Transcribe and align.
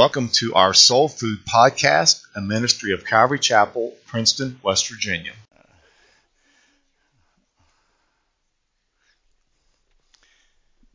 Welcome 0.00 0.30
to 0.36 0.54
our 0.54 0.72
Soul 0.72 1.10
Food 1.10 1.40
Podcast, 1.44 2.22
a 2.34 2.40
ministry 2.40 2.94
of 2.94 3.04
Calvary 3.04 3.38
Chapel, 3.38 3.94
Princeton, 4.06 4.58
West 4.62 4.88
Virginia. 4.88 5.34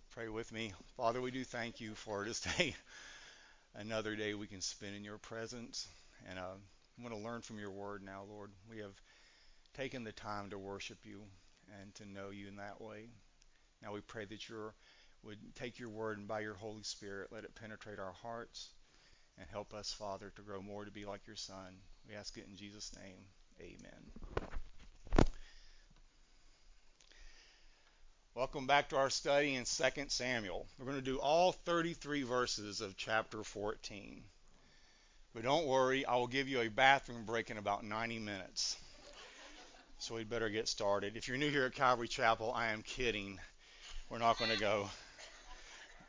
Pray 0.10 0.28
with 0.28 0.52
me. 0.52 0.74
Father, 0.98 1.22
we 1.22 1.30
do 1.30 1.44
thank 1.44 1.80
you 1.80 1.94
for 1.94 2.26
this 2.26 2.40
day, 2.40 2.74
another 3.76 4.16
day 4.16 4.34
we 4.34 4.48
can 4.48 4.60
spend 4.60 4.96
in 4.96 5.04
your 5.04 5.20
presence. 5.20 5.88
And 6.28 6.40
uh, 6.40 6.56
I 6.98 7.04
want 7.04 7.14
to 7.14 7.22
learn 7.22 7.42
from 7.42 7.60
your 7.60 7.70
word 7.70 8.02
now, 8.04 8.24
Lord. 8.28 8.50
We 8.68 8.80
have 8.80 9.00
taken 9.78 10.04
the 10.04 10.14
time 10.14 10.50
to 10.50 10.58
worship 10.58 10.98
you 11.04 11.22
and 11.80 11.94
to 11.94 12.10
know 12.10 12.32
you 12.32 12.48
in 12.48 12.56
that 12.56 12.82
way. 12.82 13.10
Now 13.84 13.94
we 13.94 14.02
pray 14.02 14.26
that 14.26 14.50
you 14.50 14.72
would 15.22 15.38
take 15.54 15.78
your 15.78 15.90
word 15.90 16.18
and 16.18 16.28
by 16.28 16.40
your 16.40 16.56
Holy 16.56 16.82
Spirit 16.82 17.28
let 17.32 17.44
it 17.44 17.54
penetrate 17.54 18.00
our 18.00 18.14
hearts 18.24 18.70
and 19.38 19.48
help 19.52 19.74
us, 19.74 19.94
Father, 19.94 20.32
to 20.36 20.42
grow 20.42 20.62
more 20.62 20.86
to 20.86 20.92
be 20.92 21.06
like 21.06 21.28
your 21.28 21.36
Son. 21.36 21.78
We 22.08 22.16
ask 22.16 22.38
it 22.38 22.48
in 22.50 22.56
Jesus' 22.56 22.96
name. 22.96 23.18
Amen. 23.60 25.28
Welcome 28.36 28.68
back 28.68 28.90
to 28.90 28.98
our 28.98 29.10
study 29.10 29.56
in 29.56 29.64
2 29.64 30.06
Samuel. 30.10 30.66
We're 30.78 30.86
going 30.86 30.98
to 30.98 31.02
do 31.02 31.20
all 31.20 31.54
33 31.54 32.24
verses 32.24 32.82
of 32.82 32.98
chapter 32.98 33.44
14. 33.44 34.22
But 35.34 35.44
don't 35.44 35.68
worry, 35.68 36.06
I 36.06 36.16
will 36.16 36.28
give 36.28 36.50
you 36.50 36.60
a 36.60 36.68
bathroom 36.68 37.24
break 37.26 37.50
in 37.50 37.58
about 37.58 37.86
90 37.86 38.20
minutes. 38.20 38.78
So 40.00 40.16
we'd 40.16 40.30
better 40.30 40.50
get 40.50 40.68
started. 40.68 41.16
If 41.16 41.28
you're 41.28 41.38
new 41.38 41.50
here 41.50 41.66
at 41.66 41.74
Calvary 41.74 42.10
Chapel, 42.10 42.52
I 42.54 42.68
am 42.72 42.82
kidding. 42.82 43.40
We're 44.10 44.20
not 44.20 44.38
going 44.38 44.52
to 44.52 44.60
go. 44.60 44.90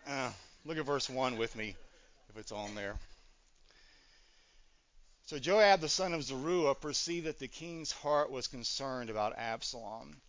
Uh, 0.09 0.31
look 0.65 0.79
at 0.79 0.85
verse 0.85 1.09
1 1.09 1.37
with 1.37 1.55
me, 1.57 1.77
if 2.29 2.37
it's 2.37 2.53
on 2.53 2.75
there. 2.75 2.97
So 5.27 5.41
Joab 5.41 5.81
the 5.81 5.89
son 5.89 6.15
of 6.15 6.23
Zeruiah 6.23 6.77
perceived 6.77 7.27
that 7.27 7.41
the 7.41 7.49
king's 7.49 7.91
heart 7.91 8.31
was 8.31 8.47
concerned 8.47 9.11
about 9.11 9.37
Absalom. 9.37 10.23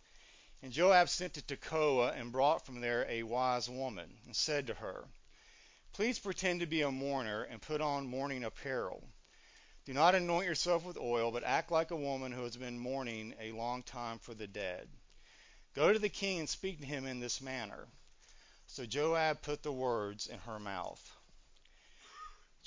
And 0.60 0.72
Joab 0.72 1.08
sent 1.08 1.34
to 1.34 1.40
Tekoa 1.40 2.18
and 2.18 2.32
brought 2.32 2.66
from 2.66 2.80
there 2.80 3.06
a 3.08 3.22
wise 3.22 3.68
woman, 3.68 4.18
and 4.26 4.34
said 4.34 4.66
to 4.66 4.74
her, 4.74 5.04
Please 5.92 6.18
pretend 6.18 6.58
to 6.60 6.66
be 6.66 6.82
a 6.82 6.90
mourner 6.90 7.44
and 7.44 7.62
put 7.62 7.80
on 7.80 8.08
mourning 8.08 8.42
apparel. 8.42 9.08
Do 9.84 9.92
not 9.92 10.16
anoint 10.16 10.48
yourself 10.48 10.82
with 10.82 10.98
oil, 10.98 11.30
but 11.30 11.44
act 11.44 11.70
like 11.70 11.92
a 11.92 11.96
woman 11.96 12.32
who 12.32 12.42
has 12.42 12.56
been 12.56 12.76
mourning 12.76 13.36
a 13.38 13.52
long 13.52 13.84
time 13.84 14.18
for 14.18 14.34
the 14.34 14.48
dead. 14.48 14.88
Go 15.74 15.92
to 15.92 15.98
the 16.00 16.08
king 16.08 16.40
and 16.40 16.48
speak 16.48 16.80
to 16.80 16.86
him 16.86 17.06
in 17.06 17.20
this 17.20 17.40
manner. 17.40 17.86
So 18.66 18.84
Joab 18.84 19.42
put 19.42 19.62
the 19.62 19.70
words 19.70 20.26
in 20.26 20.40
her 20.40 20.58
mouth. 20.58 21.08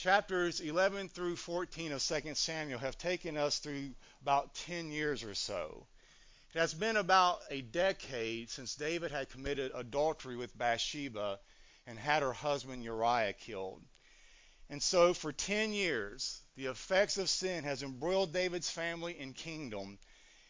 Chapters 0.01 0.61
11 0.61 1.09
through 1.09 1.35
14 1.35 1.91
of 1.91 2.03
2 2.03 2.33
Samuel 2.33 2.79
have 2.79 2.97
taken 2.97 3.37
us 3.37 3.59
through 3.59 3.93
about 4.23 4.55
10 4.55 4.89
years 4.89 5.23
or 5.23 5.35
so. 5.35 5.85
It 6.55 6.57
has 6.57 6.73
been 6.73 6.97
about 6.97 7.41
a 7.51 7.61
decade 7.61 8.49
since 8.49 8.73
David 8.73 9.11
had 9.11 9.29
committed 9.29 9.71
adultery 9.75 10.35
with 10.35 10.57
Bathsheba 10.57 11.39
and 11.85 11.99
had 11.99 12.23
her 12.23 12.33
husband 12.33 12.83
Uriah 12.83 13.33
killed. 13.33 13.83
And 14.71 14.81
so 14.81 15.13
for 15.13 15.31
10 15.31 15.71
years, 15.71 16.41
the 16.55 16.65
effects 16.65 17.19
of 17.19 17.29
sin 17.29 17.63
has 17.63 17.83
embroiled 17.83 18.33
David's 18.33 18.71
family 18.71 19.19
and 19.19 19.35
kingdom 19.35 19.99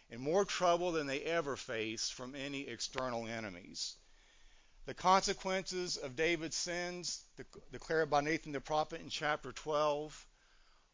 in 0.09 0.21
more 0.21 0.45
trouble 0.45 0.93
than 0.93 1.07
they 1.07 1.23
ever 1.23 1.57
faced 1.57 2.13
from 2.13 2.35
any 2.35 2.69
external 2.69 3.27
enemies. 3.27 3.97
The 4.85 4.93
consequences 4.95 5.95
of 5.95 6.15
David's 6.15 6.57
sins, 6.57 7.23
declared 7.71 8.09
by 8.09 8.21
Nathan 8.21 8.51
the 8.51 8.59
prophet 8.59 8.99
in 8.99 9.09
chapter 9.09 9.51
12, 9.51 10.27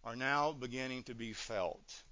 are 0.04 0.16
now 0.16 0.52
beginning 0.52 1.04
to 1.04 1.16
be 1.16 1.32
felt. 1.32 2.04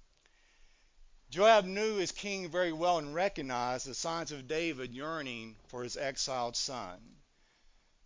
Joab 1.28 1.64
knew 1.64 1.96
his 1.96 2.12
king 2.12 2.48
very 2.48 2.72
well 2.72 2.98
and 2.98 3.14
recognized 3.14 3.86
the 3.86 3.94
signs 3.94 4.32
of 4.32 4.48
David 4.48 4.94
yearning 4.94 5.56
for 5.66 5.82
his 5.82 5.96
exiled 5.96 6.56
son. 6.56 7.16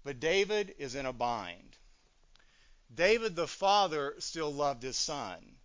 But 0.03 0.19
David 0.19 0.75
is 0.79 0.95
in 0.95 1.07
a 1.07 1.13
bind. 1.13 1.77
David 2.93 3.37
the 3.37 3.47
father 3.47 4.17
still 4.19 4.53
loved 4.53 4.83
his 4.83 4.97
son. 4.97 5.59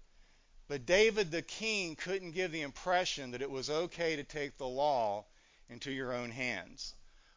But 0.67 0.85
David 0.85 1.31
the 1.31 1.41
king 1.41 1.95
couldn't 1.95 2.31
give 2.31 2.51
the 2.51 2.61
impression 2.61 3.31
that 3.31 3.41
it 3.41 3.49
was 3.49 3.69
okay 3.69 4.15
to 4.15 4.23
take 4.23 4.57
the 4.57 4.67
law 4.67 5.25
into 5.69 5.91
your 5.91 6.13
own 6.13 6.29
hands. 6.29 6.93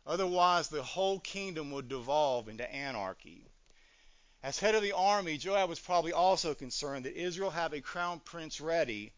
Otherwise, 0.09 0.69
the 0.69 0.83
whole 0.83 1.21
kingdom 1.21 1.71
would 1.71 1.87
devolve 1.87 2.49
into 2.49 2.69
anarchy. 2.75 3.47
As 4.43 4.59
head 4.59 4.75
of 4.75 4.83
the 4.83 4.93
army, 4.93 5.37
Joab 5.37 5.69
was 5.69 5.79
probably 5.79 6.15
also 6.15 6.55
concerned 6.55 7.05
that 7.05 7.15
Israel 7.15 7.51
have 7.51 7.75
a 7.75 7.83
crown 7.83 8.21
prince 8.21 8.59
ready 8.59 9.13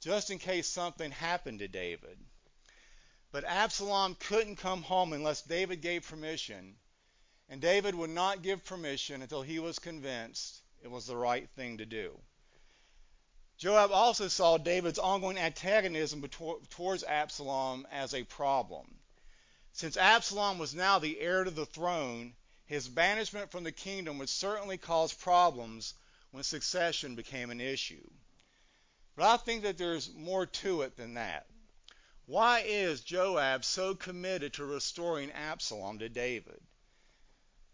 just 0.00 0.30
in 0.30 0.38
case 0.38 0.68
something 0.68 1.10
happened 1.10 1.58
to 1.58 1.66
David. 1.66 2.16
But 3.32 3.44
Absalom 3.44 4.14
couldn't 4.14 4.56
come 4.56 4.82
home 4.82 5.12
unless 5.12 5.42
David 5.42 5.82
gave 5.82 6.06
permission, 6.06 6.76
and 7.48 7.60
David 7.60 7.96
would 7.96 8.10
not 8.10 8.42
give 8.42 8.64
permission 8.64 9.22
until 9.22 9.42
he 9.42 9.58
was 9.58 9.80
convinced 9.80 10.62
it 10.84 10.88
was 10.88 11.06
the 11.06 11.16
right 11.16 11.50
thing 11.56 11.78
to 11.78 11.84
do. 11.84 12.16
Joab 13.56 13.90
also 13.90 14.28
saw 14.28 14.56
David's 14.56 15.00
ongoing 15.00 15.36
antagonism 15.36 16.22
towards 16.70 17.02
Absalom 17.02 17.88
as 17.90 18.14
a 18.14 18.22
problem. 18.22 18.97
Since 19.72 19.96
Absalom 19.96 20.58
was 20.58 20.74
now 20.74 20.98
the 20.98 21.20
heir 21.20 21.44
to 21.44 21.50
the 21.50 21.66
throne, 21.66 22.34
his 22.64 22.88
banishment 22.88 23.50
from 23.50 23.64
the 23.64 23.72
kingdom 23.72 24.18
would 24.18 24.28
certainly 24.28 24.78
cause 24.78 25.12
problems 25.12 25.94
when 26.30 26.42
succession 26.42 27.14
became 27.14 27.50
an 27.50 27.60
issue. 27.60 28.10
But 29.16 29.26
I 29.26 29.36
think 29.36 29.62
that 29.62 29.78
there's 29.78 30.12
more 30.14 30.46
to 30.46 30.82
it 30.82 30.96
than 30.96 31.14
that. 31.14 31.46
Why 32.26 32.60
is 32.60 33.00
Joab 33.00 33.64
so 33.64 33.94
committed 33.94 34.52
to 34.54 34.64
restoring 34.64 35.32
Absalom 35.32 35.98
to 36.00 36.08
David? 36.08 36.60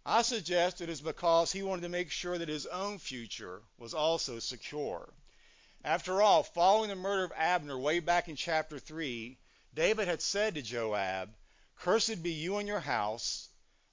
I 0.06 0.22
suggest 0.22 0.80
it 0.80 0.88
is 0.88 1.00
because 1.00 1.50
he 1.50 1.62
wanted 1.62 1.82
to 1.82 1.88
make 1.88 2.10
sure 2.10 2.38
that 2.38 2.48
his 2.48 2.66
own 2.66 2.98
future 2.98 3.62
was 3.78 3.94
also 3.94 4.38
secure. 4.38 5.12
After 5.82 6.22
all, 6.22 6.42
following 6.42 6.88
the 6.88 6.94
murder 6.94 7.24
of 7.24 7.32
Abner 7.32 7.76
way 7.76 8.00
back 8.00 8.28
in 8.28 8.36
chapter 8.36 8.78
3, 8.78 9.38
David 9.74 10.06
had 10.06 10.22
said 10.22 10.54
to 10.54 10.62
Joab, 10.62 11.34
Cursed 11.76 12.22
be 12.22 12.32
you 12.32 12.56
and 12.58 12.68
your 12.68 12.80
house, 12.80 13.48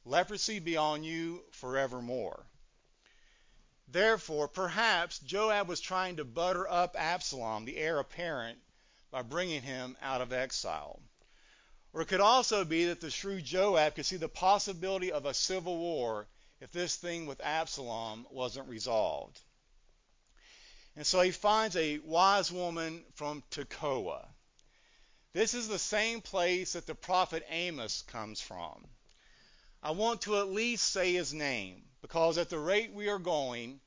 leprosy 0.06 0.60
be 0.60 0.78
on 0.78 1.04
you 1.04 1.44
forevermore. 1.52 2.46
Therefore, 3.88 4.48
perhaps 4.48 5.20
Joab 5.20 5.68
was 5.68 5.82
trying 5.82 6.16
to 6.18 6.24
butter 6.24 6.68
up 6.68 6.96
Absalom, 6.98 7.66
the 7.66 7.78
heir 7.78 8.00
apparent, 8.00 8.60
by 9.10 9.22
bringing 9.22 9.62
him 9.62 9.98
out 10.02 10.22
of 10.22 10.32
exile. 10.32 11.02
Or 11.94 12.02
it 12.02 12.08
could 12.08 12.22
also 12.22 12.64
be 12.64 12.86
that 12.86 13.02
the 13.02 13.12
shrewd 13.12 13.44
Joab 13.44 13.96
could 13.96 14.06
see 14.06 14.16
the 14.16 14.30
possibility 14.30 15.12
of 15.12 15.26
a 15.26 15.34
civil 15.34 15.78
war 15.78 16.28
if 16.62 16.72
this 16.72 16.96
thing 16.96 17.26
with 17.26 17.42
Absalom 17.42 18.26
wasn't 18.30 18.70
resolved. 18.70 19.42
And 20.96 21.06
so 21.06 21.20
he 21.22 21.32
finds 21.32 21.76
a 21.76 22.00
wise 22.00 22.52
woman 22.52 23.04
from 23.16 23.44
Tekoa. 23.52 24.26
This 25.34 25.54
is 25.54 25.70
the 25.70 25.80
same 25.80 26.20
place 26.20 26.74
that 26.74 26.86
the 26.86 26.96
prophet 26.96 27.46
Amos 27.50 28.02
comes 28.02 28.42
from. 28.42 28.86
I 29.82 29.92
want 29.92 30.22
to 30.24 30.38
at 30.38 30.50
least 30.50 30.92
say 30.92 31.14
his 31.14 31.34
name 31.34 31.84
because 32.02 32.38
at 32.38 32.50
the 32.50 32.60
rate 32.60 32.92
we 32.94 33.08
are 33.08 33.18
going, 33.18 33.80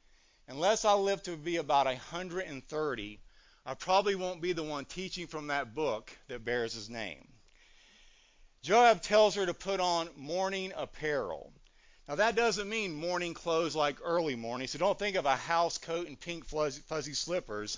unless 0.49 0.87
I 0.87 0.94
live 0.94 1.23
to 1.25 1.37
be 1.37 1.56
about 1.56 1.85
130, 1.85 3.20
I 3.67 3.75
probably 3.75 4.14
won't 4.14 4.41
be 4.41 4.55
the 4.55 4.62
one 4.62 4.87
teaching 4.87 5.26
from 5.26 5.49
that 5.49 5.75
book 5.75 6.11
that 6.29 6.46
bears 6.46 6.73
his 6.73 6.88
name. 6.88 7.29
Joab 8.62 9.02
tells 9.02 9.35
her 9.35 9.44
to 9.44 9.52
put 9.52 9.81
on 9.81 10.08
mourning 10.17 10.73
apparel. 10.75 11.52
Now, 12.08 12.14
that 12.14 12.37
doesn't 12.37 12.69
mean 12.69 12.94
mourning 12.94 13.35
clothes 13.35 13.76
like 13.76 13.96
early 14.02 14.37
morning, 14.37 14.67
so 14.67 14.79
don't 14.79 14.99
think 14.99 15.17
of 15.17 15.26
a 15.26 15.37
house 15.37 15.76
coat 15.76 16.06
and 16.06 16.19
pink 16.19 16.46
fuzzy, 16.46 16.81
fuzzy 16.87 17.12
slippers. 17.12 17.76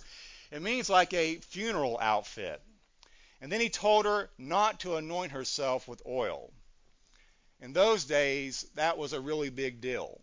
It 0.52 0.62
means 0.62 0.88
like 0.88 1.12
a 1.12 1.36
funeral 1.36 1.98
outfit. 2.00 2.62
And 3.40 3.52
then 3.52 3.60
he 3.60 3.68
told 3.68 4.06
her 4.06 4.30
not 4.38 4.80
to 4.80 4.96
anoint 4.96 5.32
herself 5.32 5.86
with 5.86 6.02
oil. 6.06 6.52
In 7.60 7.72
those 7.72 8.04
days, 8.04 8.66
that 8.74 8.98
was 8.98 9.12
a 9.12 9.20
really 9.20 9.50
big 9.50 9.80
deal. 9.80 10.20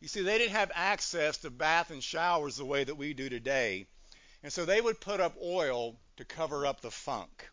You 0.00 0.08
see, 0.08 0.22
they 0.22 0.38
didn't 0.38 0.56
have 0.56 0.72
access 0.74 1.38
to 1.38 1.50
bath 1.50 1.90
and 1.90 2.02
showers 2.02 2.56
the 2.56 2.64
way 2.64 2.82
that 2.82 2.96
we 2.96 3.14
do 3.14 3.28
today. 3.28 3.86
And 4.42 4.52
so 4.52 4.64
they 4.64 4.80
would 4.80 5.00
put 5.00 5.20
up 5.20 5.36
oil 5.40 5.96
to 6.16 6.24
cover 6.24 6.66
up 6.66 6.80
the 6.80 6.90
funk. 6.90 7.48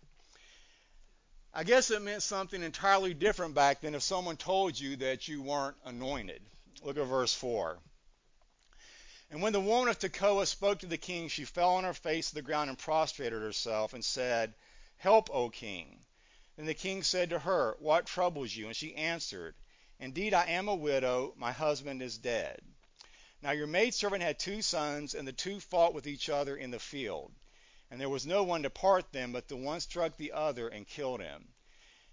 I 1.54 1.64
guess 1.64 1.92
it 1.92 2.02
meant 2.02 2.24
something 2.24 2.62
entirely 2.62 3.14
different 3.14 3.54
back 3.56 3.82
then 3.82 3.96
if 3.96 4.04
someone 4.04 4.38
told 4.38 4.80
you 4.80 4.96
that 4.98 5.28
you 5.28 5.42
weren't 5.42 5.78
anointed. 5.86 6.42
Look 6.84 6.98
at 6.98 7.06
verse 7.06 7.34
4. 7.34 7.80
And 9.32 9.44
when 9.44 9.54
the 9.54 9.60
woman 9.60 9.90
of 9.90 10.00
Tekoa 10.00 10.48
spoke 10.48 10.80
to 10.80 10.88
the 10.88 10.98
king, 10.98 11.28
she 11.28 11.46
fell 11.46 11.76
on 11.76 11.84
her 11.84 11.94
face 11.94 12.30
to 12.30 12.36
the 12.36 12.42
ground 12.42 12.70
and 12.70 12.80
prostrated 12.80 13.42
herself 13.42 13.94
and 13.94 14.04
said, 14.04 14.56
Help, 14.98 15.30
O 15.30 15.50
king. 15.52 16.04
Then 16.56 16.66
the 16.66 16.74
king 16.74 17.04
said 17.04 17.30
to 17.30 17.40
her, 17.40 17.78
What 17.80 18.08
troubles 18.08 18.56
you? 18.56 18.66
And 18.68 18.76
she 18.76 18.96
answered, 18.96 19.56
Indeed, 20.00 20.34
I 20.34 20.48
am 20.48 20.68
a 20.68 20.74
widow. 20.74 21.34
My 21.38 21.52
husband 21.52 22.02
is 22.02 22.18
dead. 22.18 22.62
Now 23.42 23.52
your 23.52 23.68
maidservant 23.68 24.24
had 24.24 24.40
two 24.40 24.62
sons, 24.64 25.14
and 25.14 25.28
the 25.28 25.32
two 25.32 25.60
fought 25.60 25.94
with 25.94 26.08
each 26.08 26.28
other 26.28 26.58
in 26.58 26.72
the 26.72 26.80
field. 26.80 27.32
And 27.92 28.02
there 28.02 28.10
was 28.10 28.26
no 28.26 28.44
one 28.44 28.64
to 28.64 28.70
part 28.70 29.12
them, 29.12 29.32
but 29.32 29.48
the 29.48 29.56
one 29.56 29.80
struck 29.80 30.18
the 30.18 30.32
other 30.32 30.68
and 30.68 30.88
killed 30.88 31.22
him. 31.22 31.54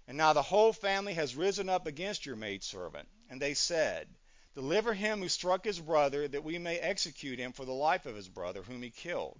And 0.07 0.17
now 0.17 0.33
the 0.33 0.43
whole 0.43 0.71
family 0.71 1.15
has 1.15 1.35
risen 1.35 1.67
up 1.67 1.87
against 1.87 2.25
your 2.25 2.35
maidservant. 2.35 3.09
And 3.29 3.41
they 3.41 3.55
said, 3.55 4.07
Deliver 4.57 4.95
him 4.95 5.21
who 5.21 5.29
struck 5.29 5.65
his 5.65 5.79
brother, 5.79 6.27
that 6.27 6.43
we 6.43 6.57
may 6.57 6.79
execute 6.79 7.37
him 7.37 7.53
for 7.53 7.63
the 7.63 7.71
life 7.71 8.07
of 8.07 8.15
his 8.15 8.27
brother, 8.27 8.63
whom 8.63 8.81
he 8.81 8.89
killed. 8.89 9.37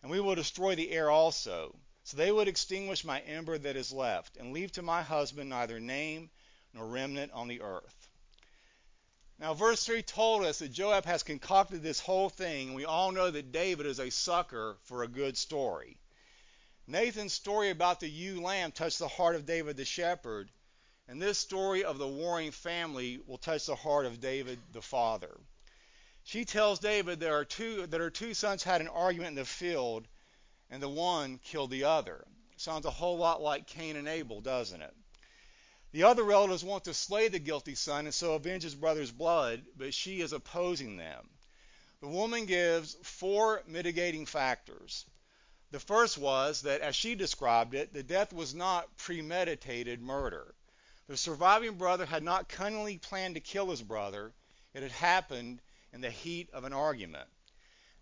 And 0.00 0.12
we 0.12 0.20
will 0.20 0.36
destroy 0.36 0.76
the 0.76 0.92
heir 0.92 1.10
also. 1.10 1.76
So 2.04 2.16
they 2.16 2.30
would 2.30 2.46
extinguish 2.46 3.04
my 3.04 3.18
ember 3.22 3.58
that 3.58 3.74
is 3.74 3.90
left, 3.90 4.36
and 4.36 4.52
leave 4.52 4.70
to 4.74 4.82
my 4.82 5.02
husband 5.02 5.50
neither 5.50 5.80
name 5.80 6.30
nor 6.72 6.86
remnant 6.86 7.32
on 7.32 7.48
the 7.48 7.62
earth. 7.62 8.08
Now, 9.40 9.54
verse 9.54 9.84
3 9.84 10.02
told 10.02 10.44
us 10.44 10.60
that 10.60 10.68
Joab 10.68 11.04
has 11.06 11.24
concocted 11.24 11.82
this 11.82 11.98
whole 11.98 12.28
thing, 12.28 12.68
and 12.68 12.76
we 12.76 12.84
all 12.84 13.10
know 13.10 13.32
that 13.32 13.50
David 13.50 13.86
is 13.86 13.98
a 13.98 14.10
sucker 14.10 14.76
for 14.84 15.02
a 15.02 15.08
good 15.08 15.36
story. 15.36 15.98
Nathan's 16.86 17.32
story 17.32 17.70
about 17.70 17.98
the 17.98 18.08
ewe 18.08 18.40
lamb 18.40 18.70
touched 18.70 19.00
the 19.00 19.08
heart 19.08 19.34
of 19.34 19.46
David 19.46 19.76
the 19.76 19.84
shepherd, 19.84 20.48
and 21.08 21.22
this 21.22 21.38
story 21.38 21.84
of 21.84 21.98
the 21.98 22.08
warring 22.08 22.50
family 22.50 23.20
will 23.26 23.38
touch 23.38 23.66
the 23.66 23.76
heart 23.76 24.06
of 24.06 24.20
David 24.20 24.58
the 24.72 24.82
father. 24.82 25.38
She 26.24 26.44
tells 26.44 26.80
David 26.80 27.20
there 27.20 27.36
are 27.36 27.44
two, 27.44 27.86
that 27.86 28.00
her 28.00 28.10
two 28.10 28.34
sons 28.34 28.64
had 28.64 28.80
an 28.80 28.88
argument 28.88 29.30
in 29.30 29.34
the 29.36 29.44
field, 29.44 30.08
and 30.70 30.82
the 30.82 30.88
one 30.88 31.38
killed 31.38 31.70
the 31.70 31.84
other. 31.84 32.26
Sounds 32.56 32.84
a 32.84 32.90
whole 32.90 33.16
lot 33.16 33.40
like 33.40 33.68
Cain 33.68 33.94
and 33.94 34.08
Abel, 34.08 34.40
doesn't 34.40 34.82
it? 34.82 34.92
The 35.92 36.02
other 36.02 36.24
relatives 36.24 36.64
want 36.64 36.84
to 36.84 36.94
slay 36.94 37.28
the 37.28 37.38
guilty 37.38 37.76
son 37.76 38.06
and 38.06 38.14
so 38.14 38.34
avenge 38.34 38.64
his 38.64 38.74
brother's 38.74 39.12
blood, 39.12 39.62
but 39.76 39.94
she 39.94 40.20
is 40.20 40.32
opposing 40.32 40.96
them. 40.96 41.30
The 42.00 42.08
woman 42.08 42.46
gives 42.46 42.96
four 43.04 43.62
mitigating 43.68 44.26
factors. 44.26 45.06
The 45.70 45.78
first 45.78 46.18
was 46.18 46.62
that, 46.62 46.80
as 46.80 46.96
she 46.96 47.14
described 47.14 47.74
it, 47.74 47.92
the 47.92 48.02
death 48.02 48.32
was 48.32 48.52
not 48.52 48.96
premeditated 48.96 50.02
murder. 50.02 50.55
The 51.08 51.16
surviving 51.16 51.78
brother 51.78 52.04
had 52.04 52.24
not 52.24 52.48
cunningly 52.48 52.98
planned 52.98 53.36
to 53.36 53.40
kill 53.40 53.70
his 53.70 53.82
brother, 53.82 54.34
it 54.74 54.82
had 54.82 54.92
happened 54.92 55.62
in 55.92 56.00
the 56.00 56.10
heat 56.10 56.50
of 56.50 56.64
an 56.64 56.72
argument. 56.72 57.28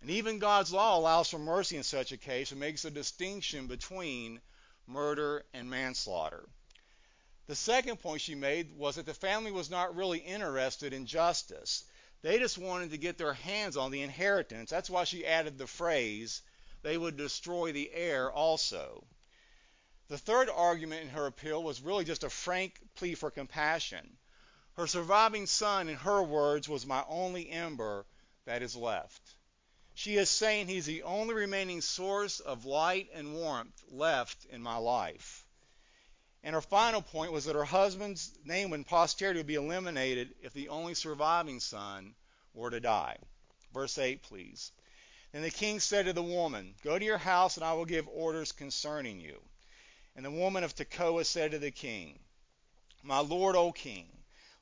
And 0.01 0.11
even 0.11 0.39
God's 0.39 0.73
law 0.73 0.99
allows 0.99 1.29
for 1.29 1.39
mercy 1.39 1.77
in 1.77 1.83
such 1.83 2.13
a 2.13 2.17
case 2.17 2.51
and 2.51 2.61
makes 2.61 2.85
a 2.85 2.91
distinction 2.91 3.67
between 3.67 4.41
murder 4.87 5.45
and 5.53 5.69
manslaughter. 5.69 6.49
The 7.47 7.55
second 7.55 7.99
point 7.99 8.23
she 8.23 8.35
made 8.35 8.75
was 8.77 8.97
that 8.97 9.05
the 9.05 9.13
family 9.13 9.53
was 9.53 9.69
not 9.69 9.95
really 9.95 10.19
interested 10.19 10.95
in 10.95 11.05
justice. 11.05 11.85
They 12.23 12.39
just 12.39 12.57
wanted 12.57 12.91
to 12.91 12.99
get 12.99 13.19
their 13.19 13.35
hands 13.35 13.77
on 13.77 13.91
the 13.91 14.01
inheritance. 14.01 14.71
That's 14.71 14.89
why 14.89 15.05
she 15.05 15.27
added 15.27 15.59
the 15.59 15.67
phrase, 15.67 16.41
they 16.83 16.97
would 16.97 17.19
destroy 17.19 17.73
the 17.73 17.91
heir 17.93 18.33
also. 18.33 19.07
The 20.09 20.19
third 20.19 20.51
argument 20.51 21.03
in 21.03 21.09
her 21.11 21.27
appeal 21.27 21.63
was 21.63 21.81
really 21.81 22.05
just 22.05 22.25
a 22.25 22.31
frank 22.31 22.79
plea 22.95 23.15
for 23.15 23.31
compassion. 23.31 24.19
Her 24.75 24.87
surviving 24.87 25.47
son, 25.47 25.89
in 25.89 25.97
her 25.97 26.23
words, 26.23 26.69
was 26.69 26.85
my 26.85 27.05
only 27.09 27.49
ember 27.49 28.05
that 28.45 28.63
is 28.63 28.77
left. 28.77 29.23
She 29.95 30.17
is 30.17 30.29
saying 30.29 30.67
he's 30.67 30.85
the 30.85 31.05
only 31.05 31.35
remaining 31.35 31.81
source 31.81 32.41
of 32.41 32.67
light 32.67 33.09
and 33.15 33.35
warmth 33.35 33.83
left 33.89 34.45
in 34.47 34.61
my 34.61 34.77
life. 34.77 35.47
And 36.43 36.55
her 36.55 36.61
final 36.61 37.01
point 37.01 37.33
was 37.33 37.47
that 37.47 37.57
her 37.57 37.65
husband's 37.65 38.37
name 38.45 38.75
in 38.75 38.85
posterity 38.85 39.39
would 39.39 39.47
be 39.47 39.55
eliminated 39.55 40.35
if 40.43 40.53
the 40.53 40.69
only 40.69 40.95
surviving 40.95 41.61
son 41.61 42.15
were 42.53 42.71
to 42.71 42.81
die. 42.81 43.17
Verse 43.73 43.97
8, 43.97 44.23
please. 44.23 44.71
Then 45.33 45.41
the 45.41 45.51
king 45.51 45.81
said 45.81 46.05
to 46.05 46.13
the 46.13 46.23
woman, 46.23 46.75
Go 46.83 46.99
to 46.99 47.05
your 47.05 47.17
house, 47.17 47.57
and 47.57 47.65
I 47.65 47.73
will 47.73 47.87
give 47.87 48.07
orders 48.09 48.53
concerning 48.53 49.21
you. 49.21 49.41
And 50.17 50.25
the 50.25 50.31
woman 50.31 50.63
of 50.63 50.75
Tekoa 50.75 51.25
said 51.25 51.51
to 51.51 51.59
the 51.59 51.71
king, 51.71 52.19
My 53.03 53.19
lord, 53.19 53.57
O 53.57 53.73
king, 53.73 54.07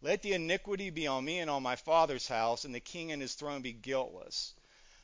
let 0.01 0.23
the 0.23 0.33
iniquity 0.33 0.91
be 0.91 1.07
on 1.07 1.25
me 1.25 1.39
and 1.39 1.51
on 1.51 1.63
my 1.63 1.77
father's 1.77 2.27
house, 2.27 2.65
and 2.65 2.75
the 2.75 2.81
king 2.81 3.13
and 3.13 3.21
his 3.21 3.35
throne 3.35 3.63
be 3.63 3.73
guiltless. 3.73 4.55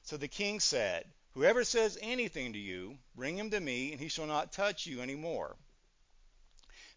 So 0.02 0.16
the 0.16 0.26
king 0.26 0.58
said, 0.58 1.06
Whoever 1.34 1.64
says 1.64 1.98
anything 2.00 2.54
to 2.54 2.58
you, 2.58 2.98
bring 3.14 3.38
him 3.38 3.50
to 3.50 3.60
me, 3.60 3.92
and 3.92 4.00
he 4.00 4.08
shall 4.08 4.26
not 4.26 4.52
touch 4.52 4.86
you 4.86 5.00
any 5.02 5.14
more. 5.14 5.56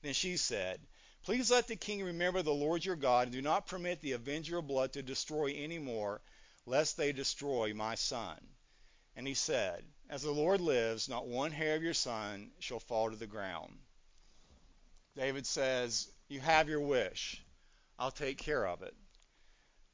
Then 0.02 0.14
she 0.14 0.38
said, 0.38 0.82
Please 1.24 1.52
let 1.52 1.68
the 1.68 1.76
king 1.76 2.02
remember 2.04 2.42
the 2.42 2.54
Lord 2.54 2.84
your 2.84 2.96
God, 2.96 3.28
and 3.28 3.32
do 3.34 3.42
not 3.42 3.68
permit 3.68 4.02
the 4.02 4.14
avenger 4.14 4.58
of 4.58 4.68
blood 4.68 4.94
to 4.94 5.04
destroy 5.04 5.54
any 5.54 5.78
more, 5.78 6.22
lest 6.66 6.98
they 6.98 7.12
destroy 7.12 7.74
my 7.74 7.94
son. 7.96 8.40
And 9.16 9.28
he 9.28 9.36
said, 9.36 9.86
As 10.12 10.24
the 10.24 10.32
Lord 10.32 10.60
lives, 10.60 11.08
not 11.08 11.26
one 11.26 11.54
hair 11.54 11.74
of 11.78 11.84
your 11.84 11.94
son 11.94 12.52
shall 12.60 12.82
fall 12.82 13.10
to 13.10 13.16
the 13.16 13.28
ground. 13.28 13.80
David 15.16 15.48
says, 15.48 16.12
You 16.28 16.42
have 16.42 16.68
your 16.68 16.82
wish. 16.82 17.42
I'll 17.98 18.12
take 18.12 18.38
care 18.38 18.68
of 18.68 18.82
it. 18.82 18.94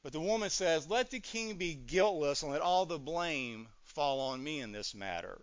But 0.01 0.13
the 0.13 0.19
woman 0.19 0.49
says, 0.49 0.89
Let 0.89 1.11
the 1.11 1.19
king 1.19 1.57
be 1.57 1.75
guiltless 1.75 2.41
and 2.41 2.51
let 2.51 2.61
all 2.61 2.87
the 2.87 2.97
blame 2.97 3.69
fall 3.83 4.19
on 4.21 4.43
me 4.43 4.59
in 4.59 4.71
this 4.71 4.95
matter. 4.95 5.39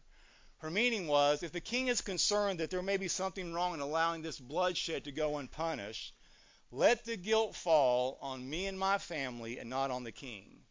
Her 0.57 0.73
meaning 0.73 1.07
was 1.07 1.45
if 1.45 1.53
the 1.53 1.61
king 1.61 1.87
is 1.87 2.01
concerned 2.01 2.59
that 2.59 2.71
there 2.71 2.83
may 2.83 2.97
be 2.97 3.07
something 3.07 3.53
wrong 3.53 3.75
in 3.75 3.81
allowing 3.81 4.23
this 4.23 4.41
bloodshed 4.41 5.05
to 5.05 5.13
go 5.13 5.39
unpunished, 5.39 6.13
let 6.73 7.05
the 7.05 7.17
guilt 7.17 7.55
fall 7.55 8.19
on 8.21 8.51
me 8.51 8.67
and 8.67 8.77
my 8.77 8.99
family 8.99 9.61
and 9.61 9.71
not 9.71 9.93
on 9.93 10.03
the 10.03 10.11
king. 10.11 10.64